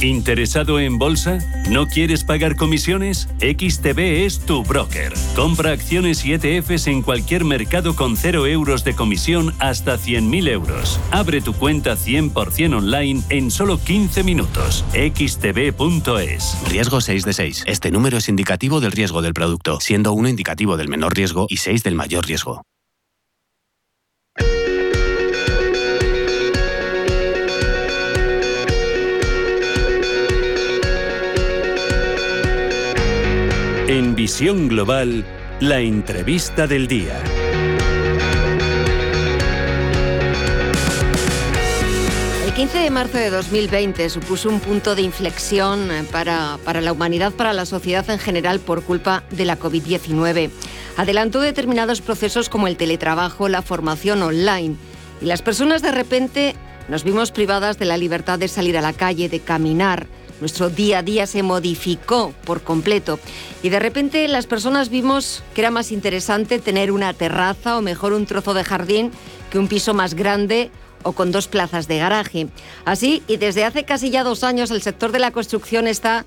[0.02, 1.40] ¿Interesado en bolsa?
[1.70, 3.28] ¿No quieres pagar comisiones?
[3.40, 5.14] XTB es tu broker.
[5.36, 11.02] Compra acciones y ETFs en cualquier mercado con 0 euros de comisión hasta 100.000 euros.
[11.12, 14.86] Abre tu cuenta 100% online en solo 15 minutos.
[14.94, 16.58] xtb.es.
[16.70, 17.64] Riesgo 6 de 6.
[17.68, 21.58] Este número es indicativo del riesgo del producto, siendo 1 indicativo del menor riesgo y
[21.58, 22.62] 6 del mayor riesgo.
[34.20, 35.24] Visión Global,
[35.62, 37.18] la entrevista del día.
[42.46, 47.32] El 15 de marzo de 2020 supuso un punto de inflexión para, para la humanidad,
[47.32, 50.50] para la sociedad en general, por culpa de la COVID-19.
[50.98, 54.76] Adelantó determinados procesos como el teletrabajo, la formación online.
[55.22, 56.56] Y las personas de repente
[56.90, 60.08] nos vimos privadas de la libertad de salir a la calle, de caminar,
[60.40, 63.20] nuestro día a día se modificó por completo
[63.64, 68.14] y de repente las personas vimos que era más interesante tener una terraza o mejor
[68.14, 69.12] un trozo de jardín
[69.50, 70.72] que un piso más grande
[71.04, 72.48] o con dos plazas de garaje.
[72.86, 76.26] Así, y desde hace casi ya dos años el sector de la construcción está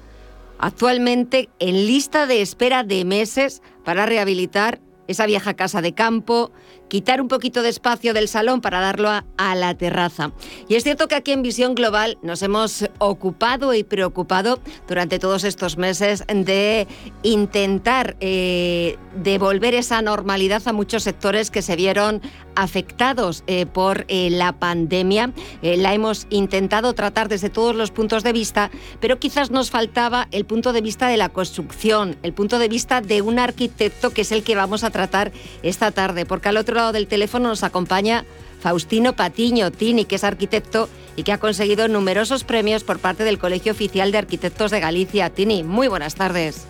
[0.58, 6.52] actualmente en lista de espera de meses para rehabilitar esa vieja casa de campo,
[6.92, 10.32] quitar un poquito de espacio del salón para darlo a, la terraza.
[10.68, 15.44] Y es cierto que aquí en Visión Global nos hemos ocupado y preocupado durante todos
[15.44, 16.86] estos meses de
[17.22, 22.20] intentar eh, devolver esa normalidad a muchos sectores que se vieron
[22.56, 25.32] afectados eh, por eh, la pandemia.
[25.62, 30.44] la hemos intentado tratar desde todos los puntos de vista, pero quizás nos faltaba el
[30.44, 34.32] punto de vista de la construcción, el punto de vista de un arquitecto que es
[34.32, 38.24] el que vamos a tratar esta tarde, porque al otro del teléfono nos acompaña
[38.60, 43.38] Faustino Patiño Tini, que es arquitecto y que ha conseguido numerosos premios por parte del
[43.38, 45.30] Colegio Oficial de Arquitectos de Galicia.
[45.30, 46.66] Tini, muy buenas tardes.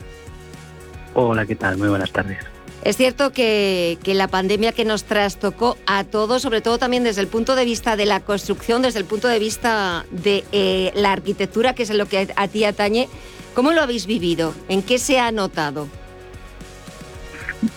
[1.14, 1.78] Hola, ¿qué tal?
[1.78, 2.38] Muy buenas tardes.
[2.84, 7.28] Es cierto que, la pandemia que nos trastocó a todos, sobre todo también desde el
[7.28, 11.74] punto de vista de la construcción, desde el punto de vista de eh, la arquitectura,
[11.74, 13.08] que es lo que a ti atañe,
[13.54, 14.52] ¿cómo lo habéis vivido?
[14.68, 15.86] ¿En qué se ha notado?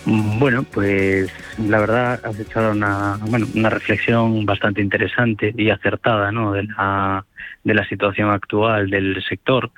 [0.04, 6.52] Bueno, pues la verdad has echado una, bueno, una reflexión bastante interesante y acertada ¿no?
[6.52, 7.24] de, la,
[7.62, 9.70] de la situación actual del sector.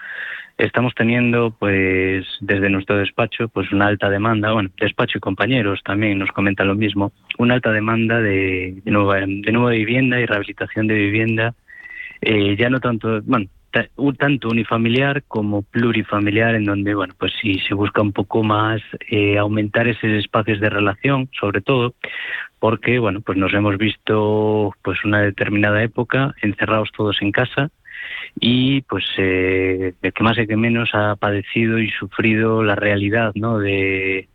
[0.57, 6.19] Estamos teniendo, pues, desde nuestro despacho, pues una alta demanda, bueno, despacho y compañeros también
[6.19, 10.89] nos comentan lo mismo, una alta demanda de, de, nueva, de nueva vivienda y rehabilitación
[10.89, 11.55] de vivienda,
[12.23, 13.47] eh, ya no tanto, bueno,
[14.19, 19.39] tanto unifamiliar como plurifamiliar, en donde, bueno, pues sí se busca un poco más eh,
[19.39, 21.95] aumentar esos espacios de relación, sobre todo,
[22.59, 27.71] porque, bueno, pues nos hemos visto, pues una determinada época encerrados todos en casa
[28.41, 33.59] y, pues, eh, que más y que menos ha padecido y sufrido la realidad, ¿no?
[33.59, 34.29] De,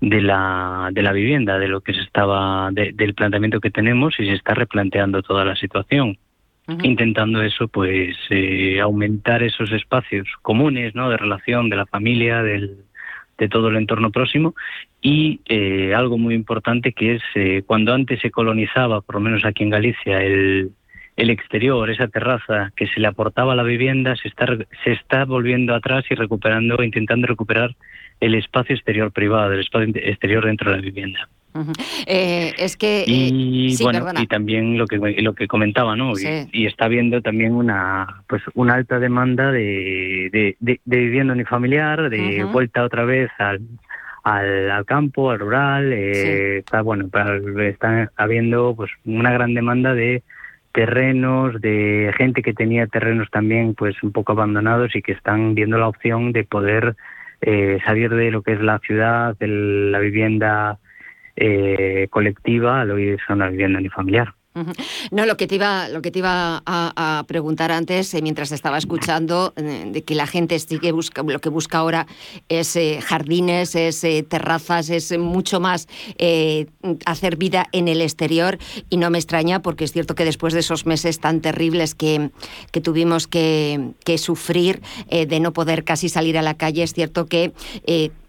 [0.00, 4.26] de la, de la vivienda, de lo que se estaba, del planteamiento que tenemos y
[4.26, 6.18] se está replanteando toda la situación
[6.82, 11.08] intentando eso, pues eh, aumentar esos espacios comunes, ¿no?
[11.08, 12.84] De relación de la familia, del,
[13.38, 14.54] de todo el entorno próximo
[15.00, 19.44] y eh, algo muy importante que es eh, cuando antes se colonizaba, por lo menos
[19.44, 20.72] aquí en Galicia, el,
[21.16, 24.46] el exterior, esa terraza que se le aportaba a la vivienda, se está,
[24.84, 27.74] se está volviendo atrás y recuperando, intentando recuperar
[28.20, 31.28] el espacio exterior privado, el espacio exterior dentro de la vivienda.
[32.06, 36.66] Eh, es que y eh, bueno y también lo que lo que comentaba no y,
[36.66, 42.84] está habiendo también una pues una alta demanda de, de, de, vivienda unifamiliar de vuelta
[42.84, 43.60] otra vez al
[44.22, 47.08] al, campo al rural eh, está bueno
[47.60, 50.22] está habiendo pues una gran demanda de
[50.72, 55.78] terrenos de gente que tenía terrenos también pues un poco abandonados y que están viendo
[55.78, 56.96] la opción de poder
[57.84, 60.78] salir de lo que es la ciudad de la vivienda
[61.40, 64.34] eh, colectiva lo que es una vivienda familiar.
[65.12, 68.76] No, lo que te iba, lo que te iba a, preguntar antes, eh, mientras estaba
[68.76, 72.08] escuchando, eh, de que la gente sigue busca, lo que busca ahora
[72.48, 75.86] es jardines, es terrazas, es mucho más
[77.04, 78.58] hacer vida en el exterior
[78.90, 82.32] y no me extraña porque es cierto que después de esos meses tan terribles que,
[82.82, 87.52] tuvimos que sufrir de no poder casi salir a la calle, es cierto que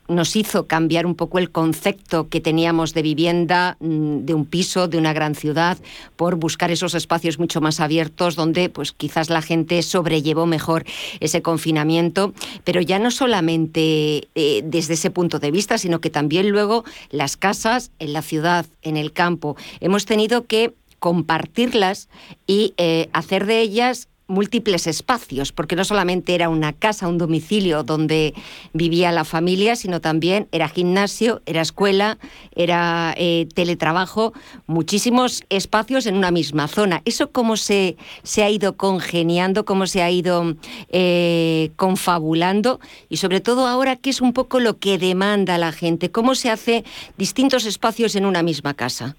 [0.10, 4.88] nos hizo cambiar un poco el concepto que teníamos de vivienda, mm, de un piso,
[4.88, 5.78] de una gran ciudad,
[6.16, 10.84] por buscar esos espacios mucho más abiertos donde pues quizás la gente sobrellevó mejor
[11.20, 12.34] ese confinamiento,
[12.64, 17.38] pero ya no solamente eh, desde ese punto de vista, sino que también luego las
[17.38, 22.10] casas en la ciudad, en el campo, hemos tenido que compartirlas
[22.45, 27.84] y eh, hacer de ellas múltiples espacios, porque no solamente era una casa, un domicilio
[27.84, 28.34] donde
[28.71, 32.17] vivía la familia, sino también era gimnasio, era escuela,
[32.55, 34.34] era eh, teletrabajo,
[34.67, 37.01] muchísimos espacios en una misma zona.
[37.05, 40.55] ¿Eso cómo se, se ha ido congeniando, cómo se ha ido
[40.89, 42.80] eh, confabulando?
[43.09, 46.11] Y sobre todo ahora, ¿qué es un poco lo que demanda la gente?
[46.11, 46.86] ¿Cómo se hace
[47.17, 49.15] distintos espacios en una misma casa?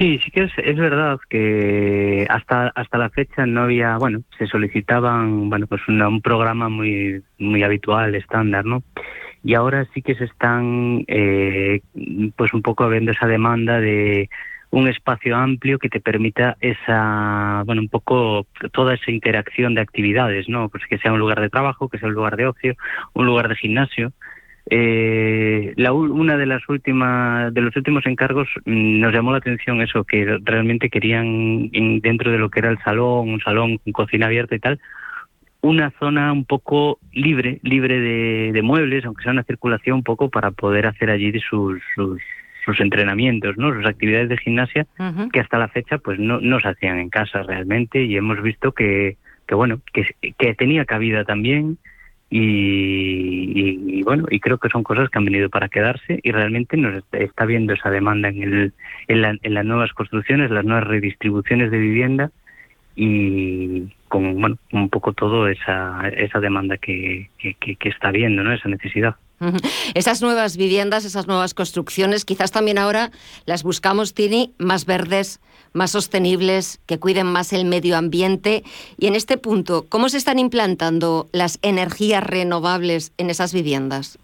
[0.00, 4.46] Sí, sí que es, es verdad que hasta hasta la fecha no había, bueno, se
[4.46, 8.82] solicitaban, bueno, pues un programa muy muy habitual, estándar, ¿no?
[9.44, 11.82] Y ahora sí que se están, eh,
[12.34, 14.30] pues un poco viendo esa demanda de
[14.70, 20.48] un espacio amplio que te permita esa, bueno, un poco toda esa interacción de actividades,
[20.48, 20.70] ¿no?
[20.70, 22.74] Pues que sea un lugar de trabajo, que sea un lugar de ocio,
[23.12, 24.12] un lugar de gimnasio.
[24.72, 29.82] Eh, la, una de las últimas de los últimos encargos mm, nos llamó la atención
[29.82, 34.26] eso que realmente querían dentro de lo que era el salón un salón con cocina
[34.26, 34.78] abierta y tal
[35.60, 40.52] una zona un poco libre libre de, muebles aunque sea una circulación un poco para
[40.52, 44.86] poder hacer allí sus, sus, entrenamientos no sus actividades de gimnasia
[45.32, 48.70] que hasta la fecha pues no, no se hacían en casa realmente y hemos visto
[48.70, 49.16] que
[49.48, 50.06] que bueno que,
[50.38, 51.78] que tenía cabida también
[52.32, 57.02] y, bueno, y creo que son cosas que han venido para quedarse y realmente nos
[57.10, 58.72] está viendo esa demanda en, el,
[59.08, 62.30] en, las nuevas construcciones, las nuevas redistribuciones de vivienda
[62.94, 68.52] y con bueno, un poco todo esa, esa demanda que, que, está viendo, ¿no?
[68.52, 69.16] esa necesidad.
[69.94, 73.10] Esas nuevas viviendas, esas nuevas construcciones, quizás también ahora
[73.46, 75.40] las buscamos, Tini, más verdes,
[75.72, 78.62] más sostenibles, que cuiden más el medio ambiente.
[78.98, 84.18] Y en este punto, ¿cómo se están implantando las energías renovables en esas viviendas?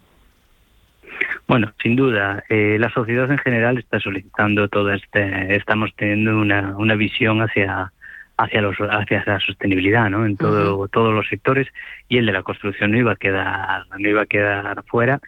[1.47, 6.75] Bueno, sin duda, eh, la sociedad en general está solicitando todo este, estamos teniendo una,
[6.77, 7.91] una visión hacia
[8.39, 10.23] hacia los hacia la sostenibilidad, ¿no?
[10.25, 11.67] En todo, todos los sectores
[12.07, 15.19] y el de la construcción no iba a quedar no iba a quedar fuera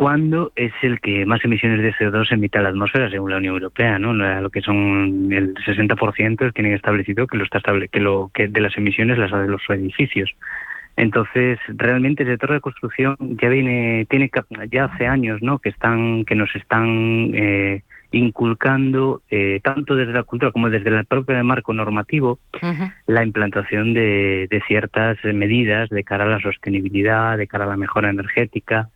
[0.00, 3.52] cuando es el que más emisiones de CO2 emite a la atmósfera según la Unión
[3.52, 4.14] Europea, ¿no?
[4.14, 7.60] Lo que son el 60% tienen establecido que lo está
[7.92, 10.30] que lo que de las emisiones las de los edificios.
[10.96, 14.30] Entonces, realmente el sector de construcción ya viene tiene
[14.70, 15.58] ya hace años, ¿no?
[15.58, 21.04] Que están que nos están eh, inculcando eh, tanto desde la cultura como desde el
[21.04, 22.38] propio marco normativo
[23.06, 27.76] la implantación de, de ciertas medidas de cara a la sostenibilidad, de cara a la
[27.76, 28.88] mejora energética,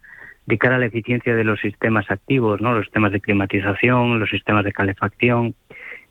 [0.47, 2.75] de cara a la eficiencia de los sistemas activos, ¿no?
[2.75, 5.55] los sistemas de climatización, los sistemas de calefacción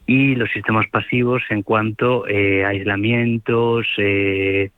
[0.06, 4.72] y los sistemas pasivos en cuanto eh, a aislamientos, eh,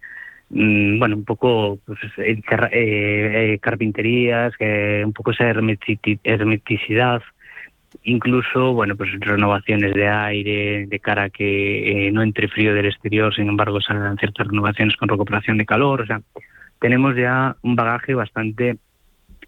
[0.50, 2.42] mm, bueno, un poco pues, eh,
[2.72, 4.54] eh carpinterías,
[5.04, 7.24] un poco esa hermeticidad,
[8.04, 13.34] incluso, bueno, pues renovaciones de aire, de cara a que no entre frío del exterior,
[13.34, 16.22] sin embargo, salgan ciertas renovaciones con recuperación de calor, o sea,
[16.80, 18.78] tenemos ya un bagaje bastante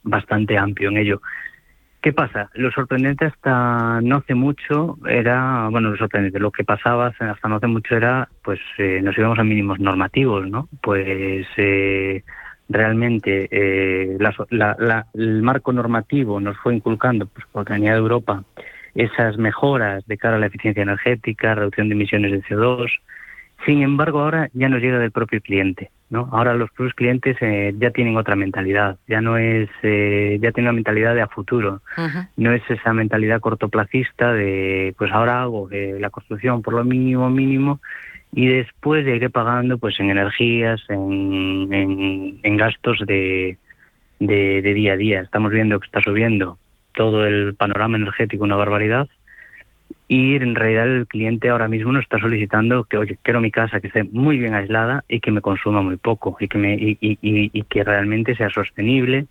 [0.08, 1.22] bastante amplio en ello.
[2.02, 2.50] ¿Qué pasa?
[2.54, 7.56] Lo sorprendente hasta no hace mucho era, bueno, lo sorprendente, lo que pasaba hasta no
[7.56, 10.70] hace mucho era, pues eh, nos íbamos a mínimos normativos, ¿no?
[10.82, 12.24] Pues eh,
[12.70, 14.18] realmente eh,
[15.16, 18.44] el marco normativo nos fue inculcando, pues por la Comunidad de Europa,
[18.94, 22.90] esas mejoras de cara a la eficiencia energética, reducción de emisiones de CO2.
[23.66, 25.92] Sin embargo, ahora ya nos llega del propio cliente.
[26.10, 26.30] ¿No?
[26.32, 30.76] Ahora los clientes eh, ya tienen otra mentalidad, ya no es, eh, ya tienen una
[30.76, 31.82] mentalidad de a futuro,
[32.38, 37.30] no es esa mentalidad cortoplacista de, pues ahora hago eh, la construcción por lo mínimo
[37.30, 37.82] mínimo
[38.32, 43.58] y después de iré pagando pues en energías, en, en, gastos de,
[44.20, 45.22] de, de día a día.
[45.22, 46.58] Estamos viendo que está subiendo
[46.94, 49.08] todo el panorama energético una barbaridad
[50.08, 53.82] y en realidad el cliente ahora mismo nos está solicitando que, oye, quiero mi casa
[53.82, 56.98] que esté muy bien aislada y que me consuma muy poco y que, me, y,
[57.02, 59.26] y, y que realmente sea sostenible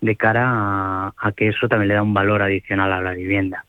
[0.00, 3.64] de cara a, que eso también le da un valor adicional a la vivienda.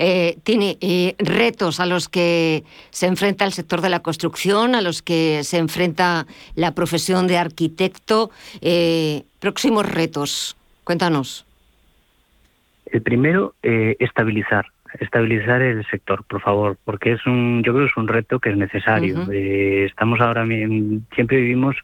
[0.00, 4.80] Eh, tiene eh, retos a los que se enfrenta el sector de la construcción, a
[4.80, 8.32] los que se enfrenta la profesión de arquitecto.
[8.60, 11.46] Eh, próximos retos, cuéntanos.
[12.86, 14.66] El primero, estabilizar
[15.00, 18.50] estabilizar el sector, por favor, porque es un, yo creo que es un reto que
[18.50, 19.30] es necesario.
[19.32, 21.76] Eh, estamos ahora, siempre vivimos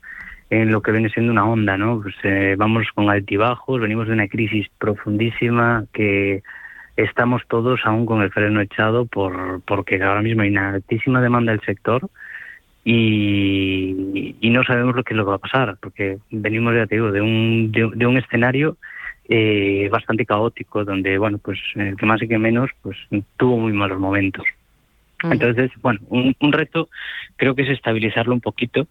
[0.51, 2.01] en lo que viene siendo una onda, ¿no?
[2.03, 6.43] Pues eh, vamos con altibajos, venimos de una crisis profundísima que
[6.97, 11.53] estamos todos aún con el freno echado por porque ahora mismo hay una altísima demanda
[11.53, 12.09] del sector
[12.85, 16.97] y, no sabemos lo que es lo que va a pasar, porque venimos, ya te
[16.97, 18.77] digo, de un, de, un escenario
[19.29, 22.97] eh, bastante caótico, donde, bueno, pues el que más y que menos, pues
[23.37, 24.45] tuvo muy malos momentos.
[25.23, 26.89] Entonces, bueno, un, un, reto
[27.37, 28.89] creo que es estabilizarlo un poquito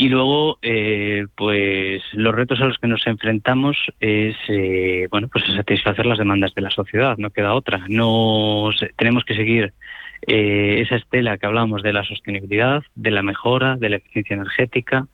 [0.00, 5.44] y luego, eh, pues los retos a los que nos enfrentamos es, eh, bueno, pues
[5.56, 7.84] satisfacer las demandas de la sociedad, no queda otra.
[7.88, 9.72] No tenemos que seguir
[10.28, 15.08] eh, esa estela que hablábamos de la sostenibilidad, de la mejora, de la eficiencia energética,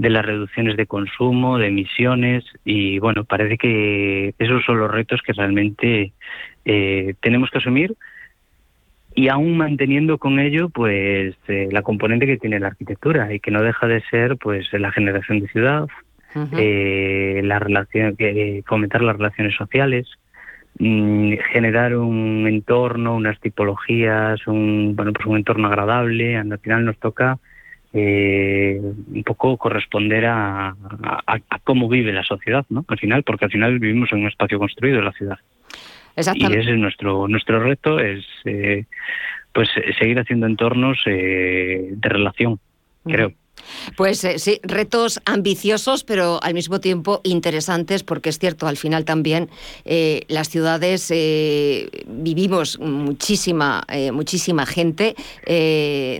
[0.00, 5.20] de las reducciones de consumo, de emisiones y bueno, parece que esos son los retos
[5.22, 6.12] que realmente
[7.20, 7.94] tenemos que asumir.
[9.14, 13.50] Y aún manteniendo con ello pues eh, la componente que tiene la arquitectura y que
[13.50, 15.88] no deja de ser pues la generación de ciudad
[16.52, 20.06] eh, la relación que fomentar las relaciones sociales
[20.78, 26.98] mm, generar un entorno unas tipologías un bueno pues un entorno agradable al final nos
[26.98, 27.38] toca
[27.92, 30.74] eh, un poco corresponder a, a,
[31.26, 32.84] a, cómo vive la sociedad, ¿no?
[32.88, 35.38] Al final, porque al final vivimos en un espacio construido en la ciudad.
[36.16, 38.84] Y ese es nuestro, nuestro reto, es eh,
[39.52, 39.68] pues
[39.98, 42.60] seguir haciendo entornos eh, de relación,
[43.04, 43.32] creo.
[43.96, 49.04] Pues eh, sí, retos ambiciosos, pero al mismo tiempo interesantes, porque es cierto, al final
[49.04, 49.50] también
[49.84, 55.14] eh, las ciudades eh, vivimos muchísima, muchísima gente,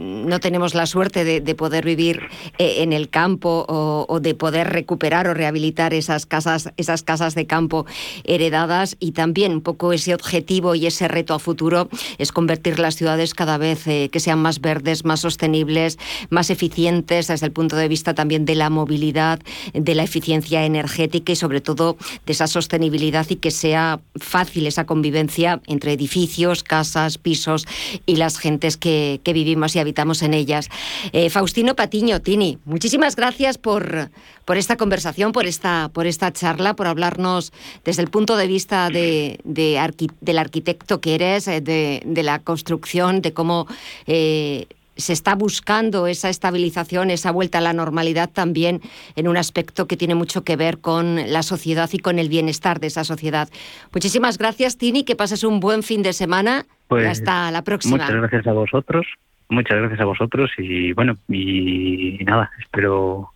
[0.00, 2.20] no tenemos la suerte de, poder vivir
[2.58, 7.86] en el campo o, de poder recuperar o rehabilitar esas casas, esas casas de campo
[8.24, 8.96] heredadas.
[9.00, 11.88] Y también un poco ese objetivo y ese reto a futuro
[12.18, 15.98] es convertir las ciudades cada vez que sean más verdes, más sostenibles,
[16.30, 17.28] más eficientes.
[17.28, 19.40] Desde el punto de vista también de la movilidad,
[19.72, 21.96] de la eficiencia energética y sobre todo
[22.26, 27.66] de esa sostenibilidad y que sea fácil esa convivencia entre edificios, casas, pisos
[28.06, 30.68] y las gentes que, vivimos y habitamos en ellas.
[31.12, 34.10] Eh, Faustino Patiño, Tini, muchísimas gracias por,
[34.44, 37.52] por esta conversación, por esta, por esta charla, por hablarnos
[37.84, 43.22] desde el punto de vista de, del arquitecto que eres, eh, de, de la construcción,
[43.22, 43.68] de cómo
[44.06, 44.66] eh,
[45.00, 48.80] se está buscando esa estabilización, esa vuelta a la normalidad también
[49.16, 52.80] en un aspecto que tiene mucho que ver con la sociedad y con el bienestar
[52.80, 53.48] de esa sociedad.
[53.92, 57.96] Muchísimas gracias, Tini, que pases un buen fin de semana pues, y hasta la próxima.
[57.96, 59.06] Muchas gracias a vosotros,
[59.48, 63.30] muchas gracias a vosotros y bueno, y nada, espero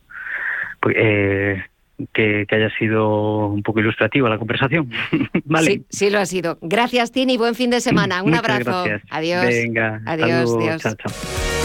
[0.81, 1.65] pues, eh,
[2.13, 4.91] que, haya sido un poco ilustrativa la conversación.
[5.45, 5.71] vale.
[5.71, 6.59] Sí, sí lo ha sido.
[6.61, 8.23] Gracias, Tini, buen fin de semana.
[8.23, 8.85] Un abrazo.
[9.11, 9.47] Adiós.
[9.47, 10.55] Venga, adiós.
[10.55, 10.83] adiós.
[10.83, 11.64] Chao, chao.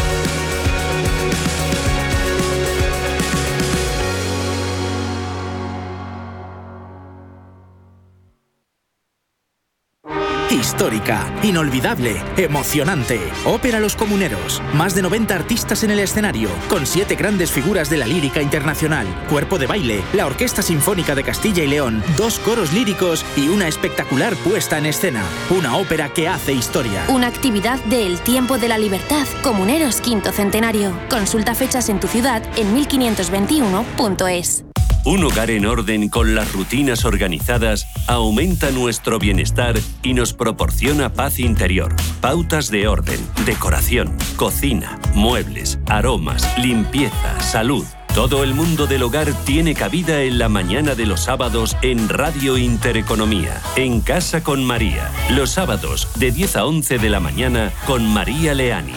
[10.52, 13.20] Histórica, inolvidable, emocionante.
[13.46, 14.64] Ópera Los Comuneros.
[14.74, 19.06] Más de 90 artistas en el escenario, con siete grandes figuras de la lírica internacional.
[19.30, 23.68] Cuerpo de baile, la Orquesta Sinfónica de Castilla y León, dos coros líricos y una
[23.68, 25.24] espectacular puesta en escena.
[25.52, 27.04] Una ópera que hace historia.
[27.10, 30.98] Una actividad de El Tiempo de la Libertad, Comuneros Quinto Centenario.
[31.12, 34.66] Consulta fechas en tu ciudad en 1521.es.
[35.06, 41.40] Un hogar en orden con las rutinas organizadas aumenta nuestro bienestar y nos proporciona paz
[41.40, 41.96] interior.
[42.22, 47.86] Pautas de orden, decoración, cocina, muebles, aromas, limpieza, salud.
[48.14, 52.58] Todo el mundo del hogar tiene cabida en la mañana de los sábados en Radio
[52.58, 55.10] Intereconomía, en Casa con María.
[55.30, 58.94] Los sábados de 10 a 11 de la mañana con María Leani.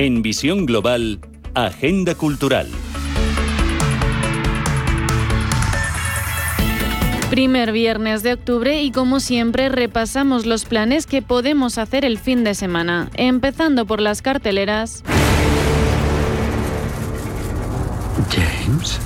[0.00, 1.18] En Visión Global,
[1.54, 2.68] Agenda Cultural.
[7.30, 12.44] Primer viernes de octubre y como siempre repasamos los planes que podemos hacer el fin
[12.44, 15.02] de semana, empezando por las carteleras.
[18.30, 19.00] James.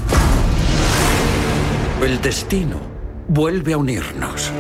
[2.05, 2.77] El destino
[3.29, 4.53] vuelve a unirnos.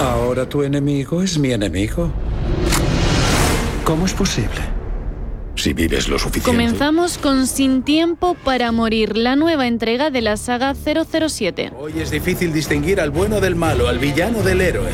[0.00, 2.10] Ahora tu enemigo es mi enemigo.
[3.90, 4.60] ¿Cómo es posible?
[5.56, 6.48] Si vives lo suficiente.
[6.48, 11.72] Comenzamos con Sin Tiempo para Morir, la nueva entrega de la saga 007.
[11.76, 14.90] Hoy es difícil distinguir al bueno del malo, al villano del héroe.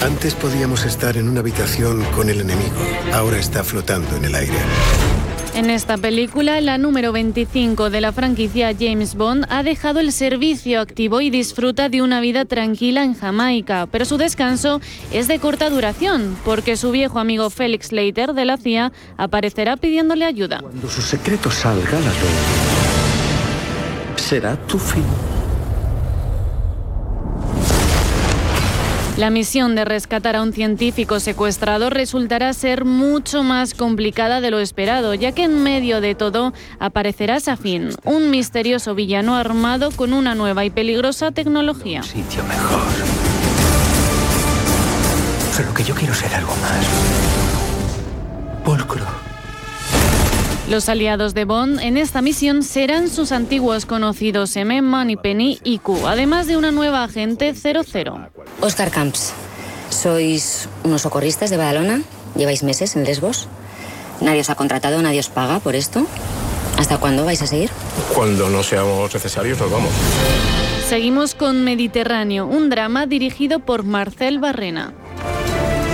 [0.00, 2.80] Antes podíamos estar en una habitación con el enemigo.
[3.12, 4.56] Ahora está flotando en el aire.
[5.56, 10.82] En esta película, la número 25 de la franquicia James Bond ha dejado el servicio
[10.82, 14.82] activo y disfruta de una vida tranquila en Jamaica, pero su descanso
[15.12, 20.26] es de corta duración, porque su viejo amigo Felix Leiter de la CIA aparecerá pidiéndole
[20.26, 20.58] ayuda.
[20.60, 22.36] Cuando su secreto salga la luz,
[24.16, 25.04] será tu fin.
[29.16, 34.60] La misión de rescatar a un científico secuestrado resultará ser mucho más complicada de lo
[34.60, 40.34] esperado, ya que en medio de todo aparecerá Safin, un misterioso villano armado con una
[40.34, 42.02] nueva y peligrosa tecnología.
[42.02, 42.82] Sitio mejor.
[45.56, 46.86] Solo que yo quiero ser algo más.
[48.66, 49.15] Pulcro.
[50.68, 56.08] Los aliados de Bond en esta misión serán sus antiguos conocidos M, Moneypenny y Q,
[56.08, 58.30] además de una nueva agente 00.
[58.60, 59.32] Oscar Camps,
[59.90, 62.02] sois unos socorristas de Badalona,
[62.34, 63.46] lleváis meses en Lesbos,
[64.20, 66.04] nadie os ha contratado, nadie os paga por esto.
[66.78, 67.70] ¿Hasta cuándo vais a seguir?
[68.12, 69.92] Cuando no seamos necesarios nos vamos.
[70.88, 74.92] Seguimos con Mediterráneo, un drama dirigido por Marcel Barrena.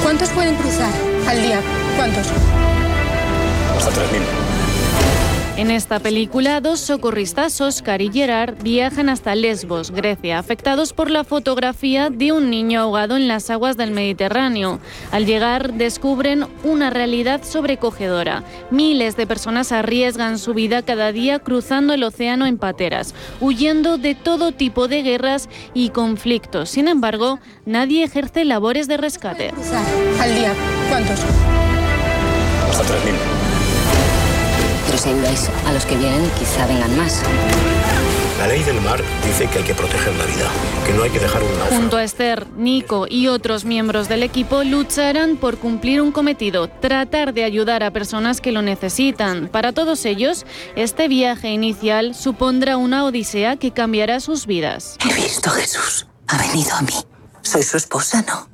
[0.02, 0.90] ¿Cuántos pueden cruzar
[1.28, 1.60] al día?
[1.96, 2.26] ¿Cuántos?
[3.76, 4.41] Hasta 3.000.
[5.62, 11.22] En esta película, dos socorristas, Oscar y Gerard, viajan hasta Lesbos, Grecia, afectados por la
[11.22, 14.80] fotografía de un niño ahogado en las aguas del Mediterráneo.
[15.12, 18.42] Al llegar, descubren una realidad sobrecogedora.
[18.72, 24.16] Miles de personas arriesgan su vida cada día cruzando el océano en pateras, huyendo de
[24.16, 26.70] todo tipo de guerras y conflictos.
[26.70, 29.54] Sin embargo, nadie ejerce labores de rescate.
[30.20, 30.54] Al día.
[30.90, 31.20] ¿Cuántos?
[32.68, 33.41] Hasta 3.000.
[35.07, 37.22] Ayudáis a los que vienen, quizá vengan más.
[38.38, 40.50] La ley del mar dice que hay que proteger la vida,
[40.86, 41.76] que no hay que dejar un náufrago.
[41.76, 47.34] Junto a Esther, Nico y otros miembros del equipo lucharán por cumplir un cometido, tratar
[47.34, 49.48] de ayudar a personas que lo necesitan.
[49.48, 50.44] Para todos ellos,
[50.76, 54.96] este viaje inicial supondrá una odisea que cambiará sus vidas.
[55.09, 56.07] He visto a Jesús.
[56.28, 56.94] Ha venido a mí.
[57.42, 58.48] Soy su esposa, ¿no?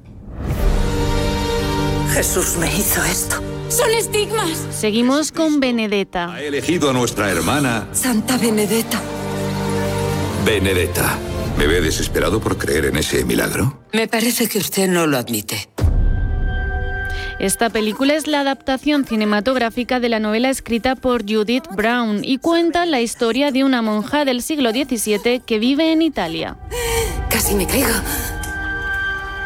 [2.13, 3.48] Jesús me hizo esto.
[3.69, 4.67] ¡Son estigmas!
[4.71, 6.33] Seguimos con Benedetta.
[6.33, 9.01] Ha elegido a nuestra hermana Santa Benedetta.
[10.47, 11.19] Benedetta.
[11.59, 13.83] ¿Me ve desesperado por creer en ese milagro?
[13.93, 15.69] Me parece que usted no lo admite.
[17.39, 22.87] Esta película es la adaptación cinematográfica de la novela escrita por Judith Brown y cuenta
[22.87, 26.57] la historia de una monja del siglo XVII que vive en Italia.
[27.29, 27.89] Casi me caigo.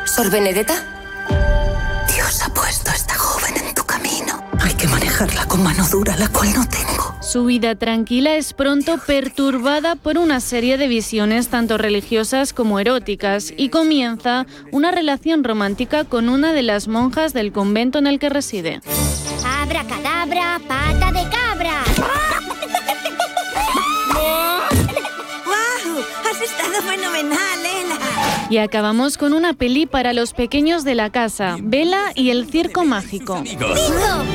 [0.05, 0.92] ¿Sor Benedetta?
[5.13, 7.15] Manejarla con mano dura, la cual no tengo.
[7.21, 13.53] Su vida tranquila es pronto perturbada por una serie de visiones tanto religiosas como eróticas
[13.57, 18.31] y comienza una relación romántica con una de las monjas del convento en el que
[18.31, 18.81] reside.
[19.45, 22.42] Abra cadabra, pata de cabra.
[28.53, 32.85] Y acabamos con una peli para los pequeños de la casa, Vela y el circo
[32.85, 33.41] mágico.
[33.41, 33.67] ¡Bingo!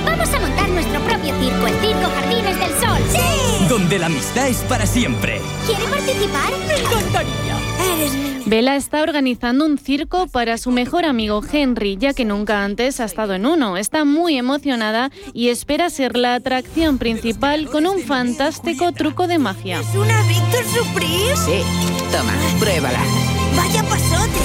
[0.05, 2.97] Vamos a montar nuestro propio circo, el Circo Jardines del Sol.
[3.11, 3.68] ¡Sí!
[3.70, 5.39] Donde la amistad es para siempre.
[5.68, 6.51] ¿Quiere participar?
[6.68, 7.59] Me encantaría.
[7.93, 8.49] Eres mi...
[8.49, 13.05] Bella está organizando un circo para su mejor amigo Henry, ya que nunca antes ha
[13.05, 13.78] estado en uno.
[13.78, 19.82] Está muy emocionada y espera ser la atracción principal con un fantástico truco de magia.
[19.82, 21.36] ¿Es una Victor Surprise?
[21.36, 21.61] Sí.
[22.11, 23.36] Toma, pruébala.
[23.58, 24.39] ¡Vaya pasote!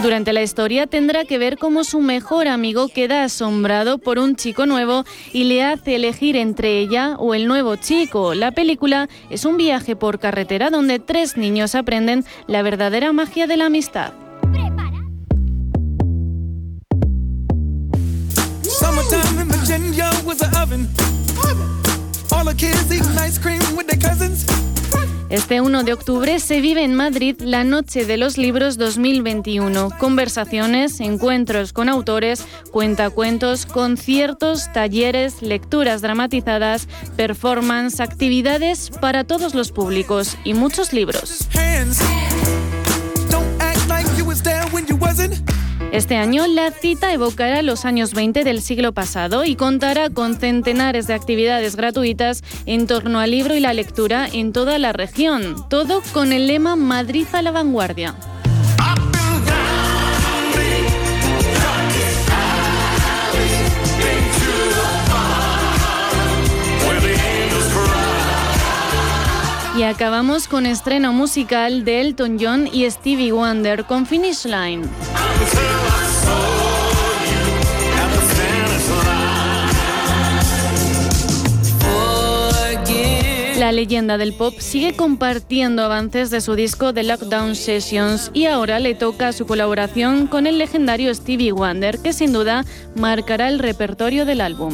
[0.00, 4.64] Durante la historia tendrá que ver cómo su mejor amigo queda asombrado por un chico
[4.64, 8.34] nuevo y le hace elegir entre ella o el nuevo chico.
[8.34, 13.56] La película es un viaje por carretera donde tres niños aprenden la verdadera magia de
[13.56, 14.12] la amistad.
[18.62, 20.88] Summertime in Virginia was an oven.
[22.30, 24.57] All the kids eating ice cream with their cousins.
[25.30, 29.90] Este 1 de octubre se vive en Madrid la Noche de los Libros 2021.
[29.98, 40.38] Conversaciones, encuentros con autores, cuentacuentos, conciertos, talleres, lecturas dramatizadas, performance, actividades para todos los públicos
[40.44, 41.46] y muchos libros.
[43.30, 44.98] Don't act like you there when you.
[45.90, 51.06] Este año la cita evocará los años 20 del siglo pasado y contará con centenares
[51.06, 55.56] de actividades gratuitas en torno al libro y la lectura en toda la región.
[55.70, 58.14] Todo con el lema Madrid a la vanguardia.
[69.78, 74.82] Y acabamos con estreno musical de Elton John y Stevie Wonder con Finish Line.
[83.68, 88.78] La leyenda del pop sigue compartiendo avances de su disco The Lockdown Sessions y ahora
[88.78, 92.64] le toca su colaboración con el legendario Stevie Wonder, que sin duda
[92.94, 94.72] marcará el repertorio del álbum.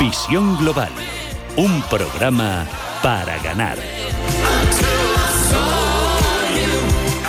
[0.00, 0.92] Visión Global,
[1.56, 2.68] un programa
[3.02, 3.76] para ganar.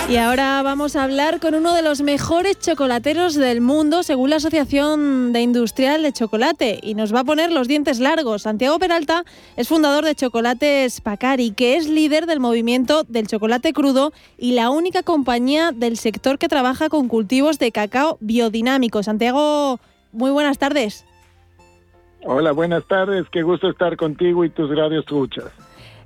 [0.08, 4.36] Y ahora vamos a hablar con uno de los mejores chocolateros del mundo, según la
[4.36, 8.44] Asociación de Industrial de Chocolate, y nos va a poner los dientes largos.
[8.44, 9.26] Santiago Peralta
[9.58, 14.70] es fundador de Chocolates Pacari, que es líder del movimiento del chocolate crudo y la
[14.70, 19.02] única compañía del sector que trabaja con cultivos de cacao biodinámico.
[19.02, 19.80] Santiago,
[20.12, 21.04] muy buenas tardes.
[22.26, 23.26] Hola, buenas tardes.
[23.32, 25.52] Qué gusto estar contigo y tus radios escuchas.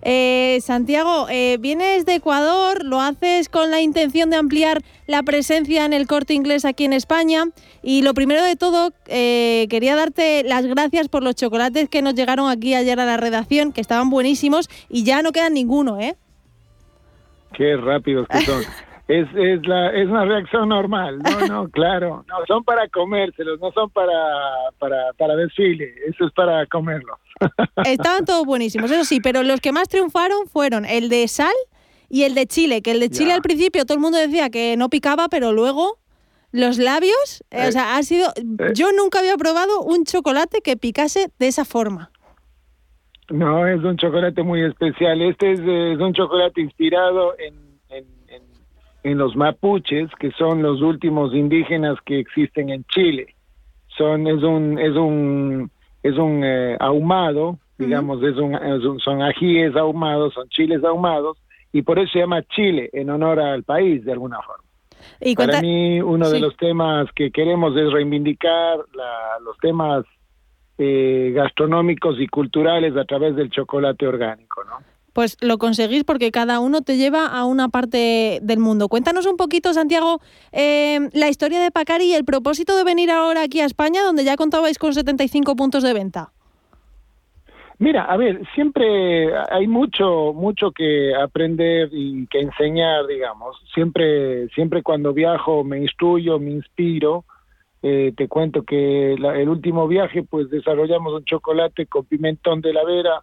[0.06, 5.86] Eh, Santiago, eh, vienes de Ecuador, lo haces con la intención de ampliar la presencia
[5.86, 7.46] en el corte inglés aquí en España.
[7.82, 12.16] Y lo primero de todo, eh, quería darte las gracias por los chocolates que nos
[12.16, 16.16] llegaron aquí ayer a la redacción, que estaban buenísimos y ya no quedan ninguno, ¿eh?
[17.54, 18.64] Qué rápidos que son.
[19.08, 23.72] es, es, la, es una reacción normal, no, no, claro, no, son para comérselos, no
[23.72, 24.14] son para,
[24.80, 27.20] para, para desfile, eso es para comerlos.
[27.86, 31.54] Estaban todos buenísimos, eso sí, pero los que más triunfaron fueron el de sal
[32.10, 34.78] y el de chile, que el de chile al principio todo el mundo decía que
[34.78, 35.98] no picaba, pero luego
[36.52, 38.32] los labios, eh, o sea, ha sido,
[38.74, 42.12] yo nunca había probado un chocolate que picase de esa forma.
[43.30, 45.22] No, es un chocolate muy especial.
[45.22, 47.63] Este es, es un chocolate inspirado en,
[49.04, 53.36] en, los mapuches, que son los últimos indígenas que existen en Chile.
[53.98, 59.22] Son es un es un es un eh, ahumado, digamos, es, un, es un, son
[59.22, 61.38] ajíes ahumados, son chiles ahumados
[61.72, 64.64] y por eso se llama Chile en honor al país de alguna forma.
[65.20, 70.06] ¿Y Para mí uno de los temas que queremos es reivindicar la, los temas
[70.78, 74.93] eh, gastronómicos y culturales a través del chocolate orgánico, ¿no?
[75.14, 78.90] Pues lo conseguís porque cada uno te lleva a una parte del mundo.
[78.90, 80.20] Cuéntanos un poquito, Santiago,
[80.52, 84.24] eh, la historia de Pacari y el propósito de venir ahora aquí a España, donde
[84.24, 86.32] ya contabais con 75 puntos de venta.
[87.80, 93.58] Mira, a ver, siempre hay mucho, mucho que aprender y que enseñar, digamos.
[93.74, 97.26] Siempre, siempre cuando viajo me instruyo, me inspiro.
[97.82, 102.86] Eh, te cuento que el último viaje, pues desarrollamos un chocolate con pimentón de la
[102.86, 103.22] vera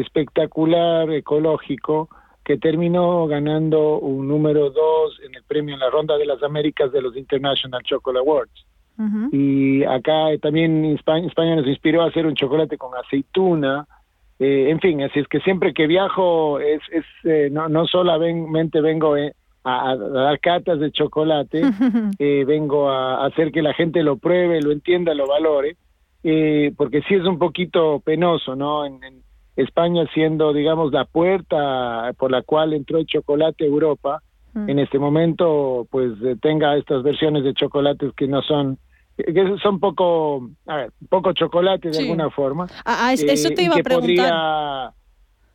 [0.00, 2.08] espectacular, ecológico,
[2.44, 6.92] que terminó ganando un número dos en el premio en la Ronda de las Américas
[6.92, 8.66] de los International Chocolate Awards.
[9.30, 13.86] Y acá también España, España, nos inspiró a hacer un chocolate con aceituna.
[14.38, 18.80] Eh, en fin, así es que siempre que viajo, es, es eh, no, no solamente
[18.80, 19.34] vengo eh,
[19.64, 21.60] a, a, dar catas de chocolate,
[22.46, 25.76] vengo a, hacer que la gente lo pruebe, lo entienda, lo valore,
[26.76, 28.86] porque sí es un poquito penoso, ¿no?
[28.86, 29.25] En, en,
[29.56, 34.22] España siendo, digamos, la puerta por la cual entró el chocolate a Europa,
[34.54, 34.68] mm.
[34.68, 38.78] en este momento, pues tenga estas versiones de chocolates que no son
[39.16, 42.02] que son poco, a ver, poco chocolate de sí.
[42.02, 42.66] alguna forma.
[42.84, 44.00] Ah, eso te iba eh, a preguntar.
[44.00, 44.92] Podría,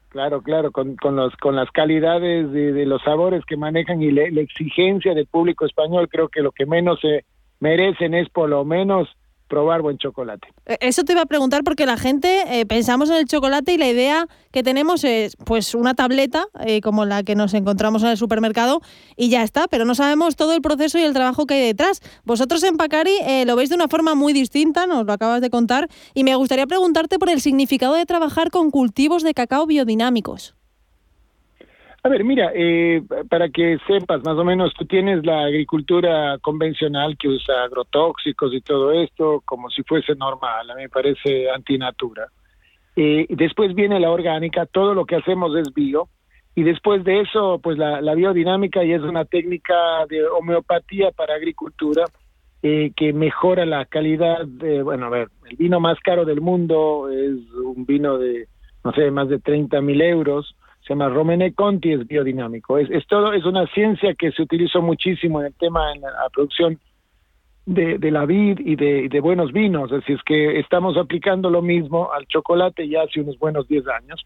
[0.10, 4.10] claro, claro, con, con, los, con las calidades de, de los sabores que manejan y
[4.10, 7.26] le, la exigencia del público español, creo que lo que menos se
[7.60, 9.08] merecen es por lo menos
[9.52, 10.48] probar buen chocolate.
[10.80, 13.90] Eso te iba a preguntar porque la gente eh, pensamos en el chocolate y la
[13.90, 18.18] idea que tenemos es pues una tableta eh, como la que nos encontramos en el
[18.18, 18.80] supermercado
[19.18, 22.00] y ya está, pero no sabemos todo el proceso y el trabajo que hay detrás.
[22.24, 25.50] Vosotros en Pacari eh, lo veis de una forma muy distinta, nos lo acabas de
[25.50, 30.56] contar, y me gustaría preguntarte por el significado de trabajar con cultivos de cacao biodinámicos.
[32.04, 37.16] A ver, mira, eh, para que sepas, más o menos, tú tienes la agricultura convencional
[37.16, 42.28] que usa agrotóxicos y todo esto como si fuese normal, a mí me parece antinatura.
[42.96, 46.10] Eh, después viene la orgánica, todo lo que hacemos es bio,
[46.56, 52.06] y después de eso, pues la, biodinámica y es una técnica de homeopatía para agricultura
[52.64, 57.10] eh, que mejora la calidad de, bueno, a ver, el vino más caro del mundo
[57.10, 58.48] es un vino de,
[58.84, 62.78] no sé, más de 30 mil euros, se llama Romene Conti, es biodinámico.
[62.78, 66.30] Es, es, todo, es una ciencia que se utilizó muchísimo en el tema, en la,
[66.34, 66.80] producción
[67.66, 69.92] de, de, la vid y de, de, buenos vinos.
[69.92, 74.26] Decir, es que estamos aplicando lo mismo al chocolate ya hace unos buenos 10 años.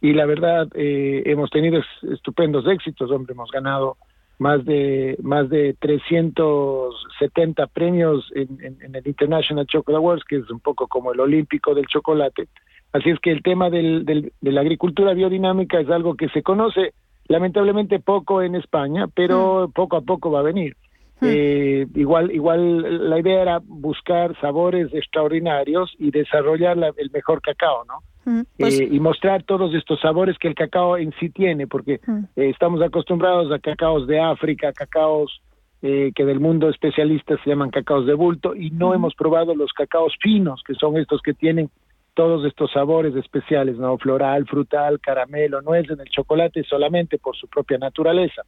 [0.00, 1.82] Y la verdad, eh, hemos tenido
[2.12, 3.96] estupendos éxitos, hombre, hemos ganado
[4.38, 8.58] más de más de 370 premios en,
[8.94, 12.48] el International Chocolate Awards, que es un poco como el olímpico del chocolate.
[12.96, 16.42] Así es que el tema del, del, de la agricultura biodinámica es algo que se
[16.42, 16.94] conoce
[17.28, 19.72] lamentablemente poco en España, pero mm.
[19.72, 20.76] poco a poco va a venir.
[21.20, 21.26] Mm.
[21.28, 27.98] Eh, igual, igual la idea era buscar sabores extraordinarios y desarrollar el mejor cacao, ¿no?
[28.24, 31.94] Mm, pues eh, y mostrar todos estos sabores que el cacao en sí tiene, porque
[31.94, 35.42] eh, estamos acostumbrados a cacaos de África, cacaos
[35.82, 40.16] que del mundo especialistas se llaman cacaos de bulto, y no hemos probado los cacaos
[40.20, 41.70] finos, que son estos que tienen
[42.16, 43.98] todos estos sabores especiales, ¿no?
[43.98, 48.42] Floral, frutal, caramelo, nuez en el chocolate solamente por su propia naturaleza,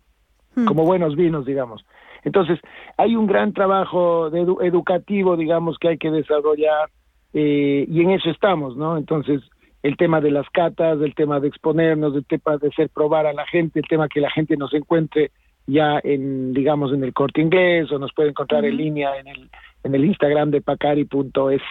[0.57, 0.64] hmm.
[0.64, 1.85] como buenos vinos, digamos.
[2.25, 2.59] Entonces,
[2.97, 6.89] hay un gran trabajo de educativo, digamos, que hay que desarrollar
[7.35, 8.97] eh, y en eso estamos, ¿no?
[8.97, 9.43] Entonces,
[9.83, 13.35] el tema de las catas, el tema de exponernos, el tema de hacer probar a
[13.35, 15.31] la gente, el tema que la gente nos encuentre
[15.66, 19.51] ya en, digamos, en el corte inglés o nos puede encontrar en línea en el,
[19.85, 21.62] en el Instagram de pacari.es,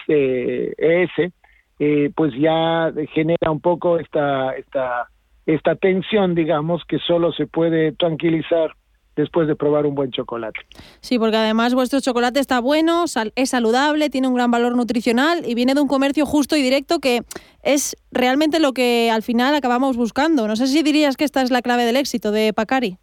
[1.79, 5.09] eh, pues ya genera un poco esta, esta,
[5.45, 8.71] esta tensión, digamos, que solo se puede tranquilizar
[9.17, 10.59] después de probar un buen chocolate.
[11.01, 13.05] Sí, porque además vuestro chocolate está bueno,
[13.35, 16.99] es saludable, tiene un gran valor nutricional y viene de un comercio justo y directo
[16.99, 17.23] que
[17.63, 20.47] es realmente lo que al final acabamos buscando.
[20.47, 22.97] No sé si dirías que esta es la clave del éxito de Pacari.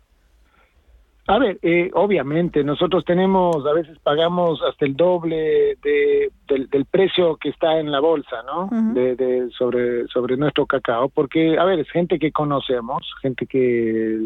[1.26, 7.36] A ver, eh, obviamente, nosotros tenemos, a veces pagamos hasta el doble de, del, precio
[7.36, 8.68] que está en la bolsa, ¿no?
[8.92, 14.18] de, sobre, sobre nuestro cacao, porque, a ver, es gente que conocemos, gente que,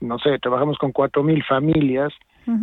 [0.00, 2.12] no sé, trabajamos con cuatro mil familias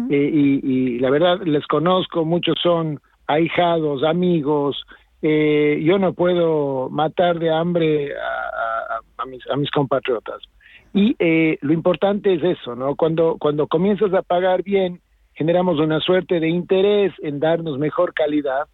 [0.10, 4.84] eh, y, la verdad les conozco, muchos son ahijados, amigos,
[5.22, 8.12] eh, yo no puedo matar de hambre
[9.18, 10.42] a, mis, a mis compatriotas.
[10.94, 12.96] Y eh, lo importante es eso, ¿no?
[12.96, 15.02] Cuando, cuando comienzas a pagar bien,
[15.34, 18.68] generamos una suerte de interés en darnos mejor calidad.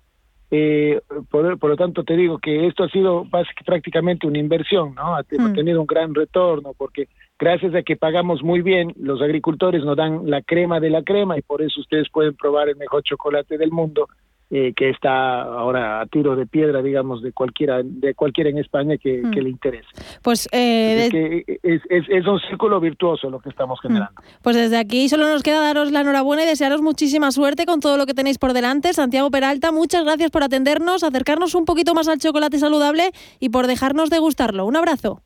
[0.51, 0.99] Eh,
[1.29, 3.25] por, por, lo tanto, te digo que esto ha sido
[3.65, 5.15] prácticamente una inversión, ¿no?
[5.15, 5.53] Ha, hmm.
[5.53, 7.07] tenido un gran retorno porque
[7.37, 11.37] gracias a que pagamos muy bien, los agricultores nos dan la crema de la crema
[11.37, 14.07] y por eso ustedes pueden probar el mejor chocolate del mundo
[14.51, 18.97] eh, que está ahora a tiro de piedra, digamos, de cualquiera, de cualquiera en España
[18.97, 19.31] que, hmm.
[19.31, 19.87] le interese.
[20.23, 23.87] Pues eh, es, un círculo virtuoso lo que estamos hmm.
[23.87, 24.21] generando.
[24.41, 27.97] Pues desde aquí solo nos queda daros la enhorabuena y desearos muchísima suerte con todo
[27.97, 28.93] lo que tenéis por delante.
[28.93, 33.67] Santiago Peralta, muchas gracias por atendernos, acercarnos un poquito más al chocolate saludable y por
[33.67, 34.65] dejarnos degustarlo.
[34.65, 35.21] Un abrazo.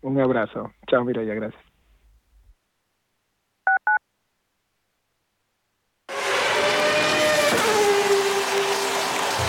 [0.00, 0.70] Un abrazo.
[0.88, 1.65] Chao, Mireya, gracias.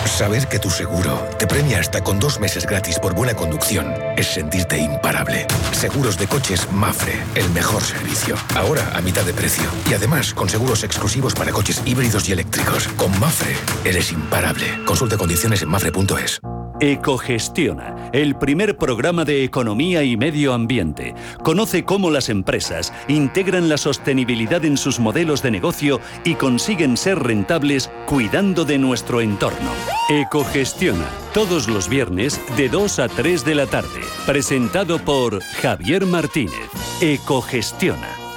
[0.08, 4.26] Saber que tu seguro te premia hasta con dos meses gratis por buena conducción es
[4.26, 5.46] sentirte imparable.
[5.70, 8.34] Seguros de coches Mafre, el mejor servicio.
[8.56, 9.64] Ahora a mitad de precio.
[9.88, 12.88] Y además con seguros exclusivos para coches híbridos y eléctricos.
[12.96, 13.54] Con Mafre,
[13.84, 14.84] eres imparable.
[14.84, 16.40] Consulta condiciones en mafre.es.
[16.80, 21.12] Ecogestiona, el primer programa de economía y medio ambiente.
[21.42, 27.18] Conoce cómo las empresas integran la sostenibilidad en sus modelos de negocio y consiguen ser
[27.18, 29.72] rentables cuidando de nuestro entorno.
[30.08, 34.00] Ecogestiona, todos los viernes de 2 a 3 de la tarde.
[34.24, 36.70] Presentado por Javier Martínez.
[37.00, 38.27] Ecogestiona.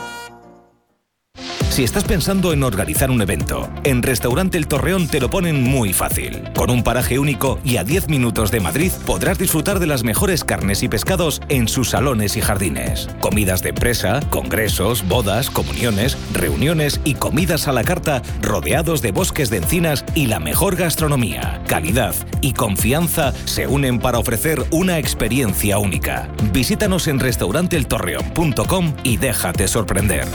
[1.71, 5.93] Si estás pensando en organizar un evento, en Restaurante El Torreón te lo ponen muy
[5.93, 6.43] fácil.
[6.53, 10.43] Con un paraje único y a 10 minutos de Madrid podrás disfrutar de las mejores
[10.43, 13.07] carnes y pescados en sus salones y jardines.
[13.21, 19.49] Comidas de empresa, congresos, bodas, comuniones, reuniones y comidas a la carta rodeados de bosques
[19.49, 21.61] de encinas y la mejor gastronomía.
[21.67, 26.27] Calidad y confianza se unen para ofrecer una experiencia única.
[26.51, 30.27] Visítanos en restauranteeltorreón.com y déjate sorprender.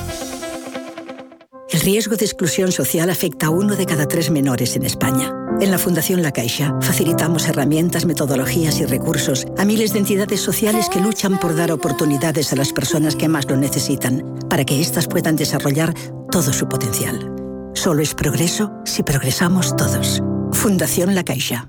[1.77, 5.31] El riesgo de exclusión social afecta a uno de cada tres menores en España.
[5.61, 10.89] En la Fundación La Caixa facilitamos herramientas, metodologías y recursos a miles de entidades sociales
[10.89, 15.07] que luchan por dar oportunidades a las personas que más lo necesitan, para que éstas
[15.07, 15.93] puedan desarrollar
[16.33, 17.31] todo su potencial.
[17.75, 20.23] Solo es progreso si progresamos todos.
[20.53, 21.69] Fundación La Caixa.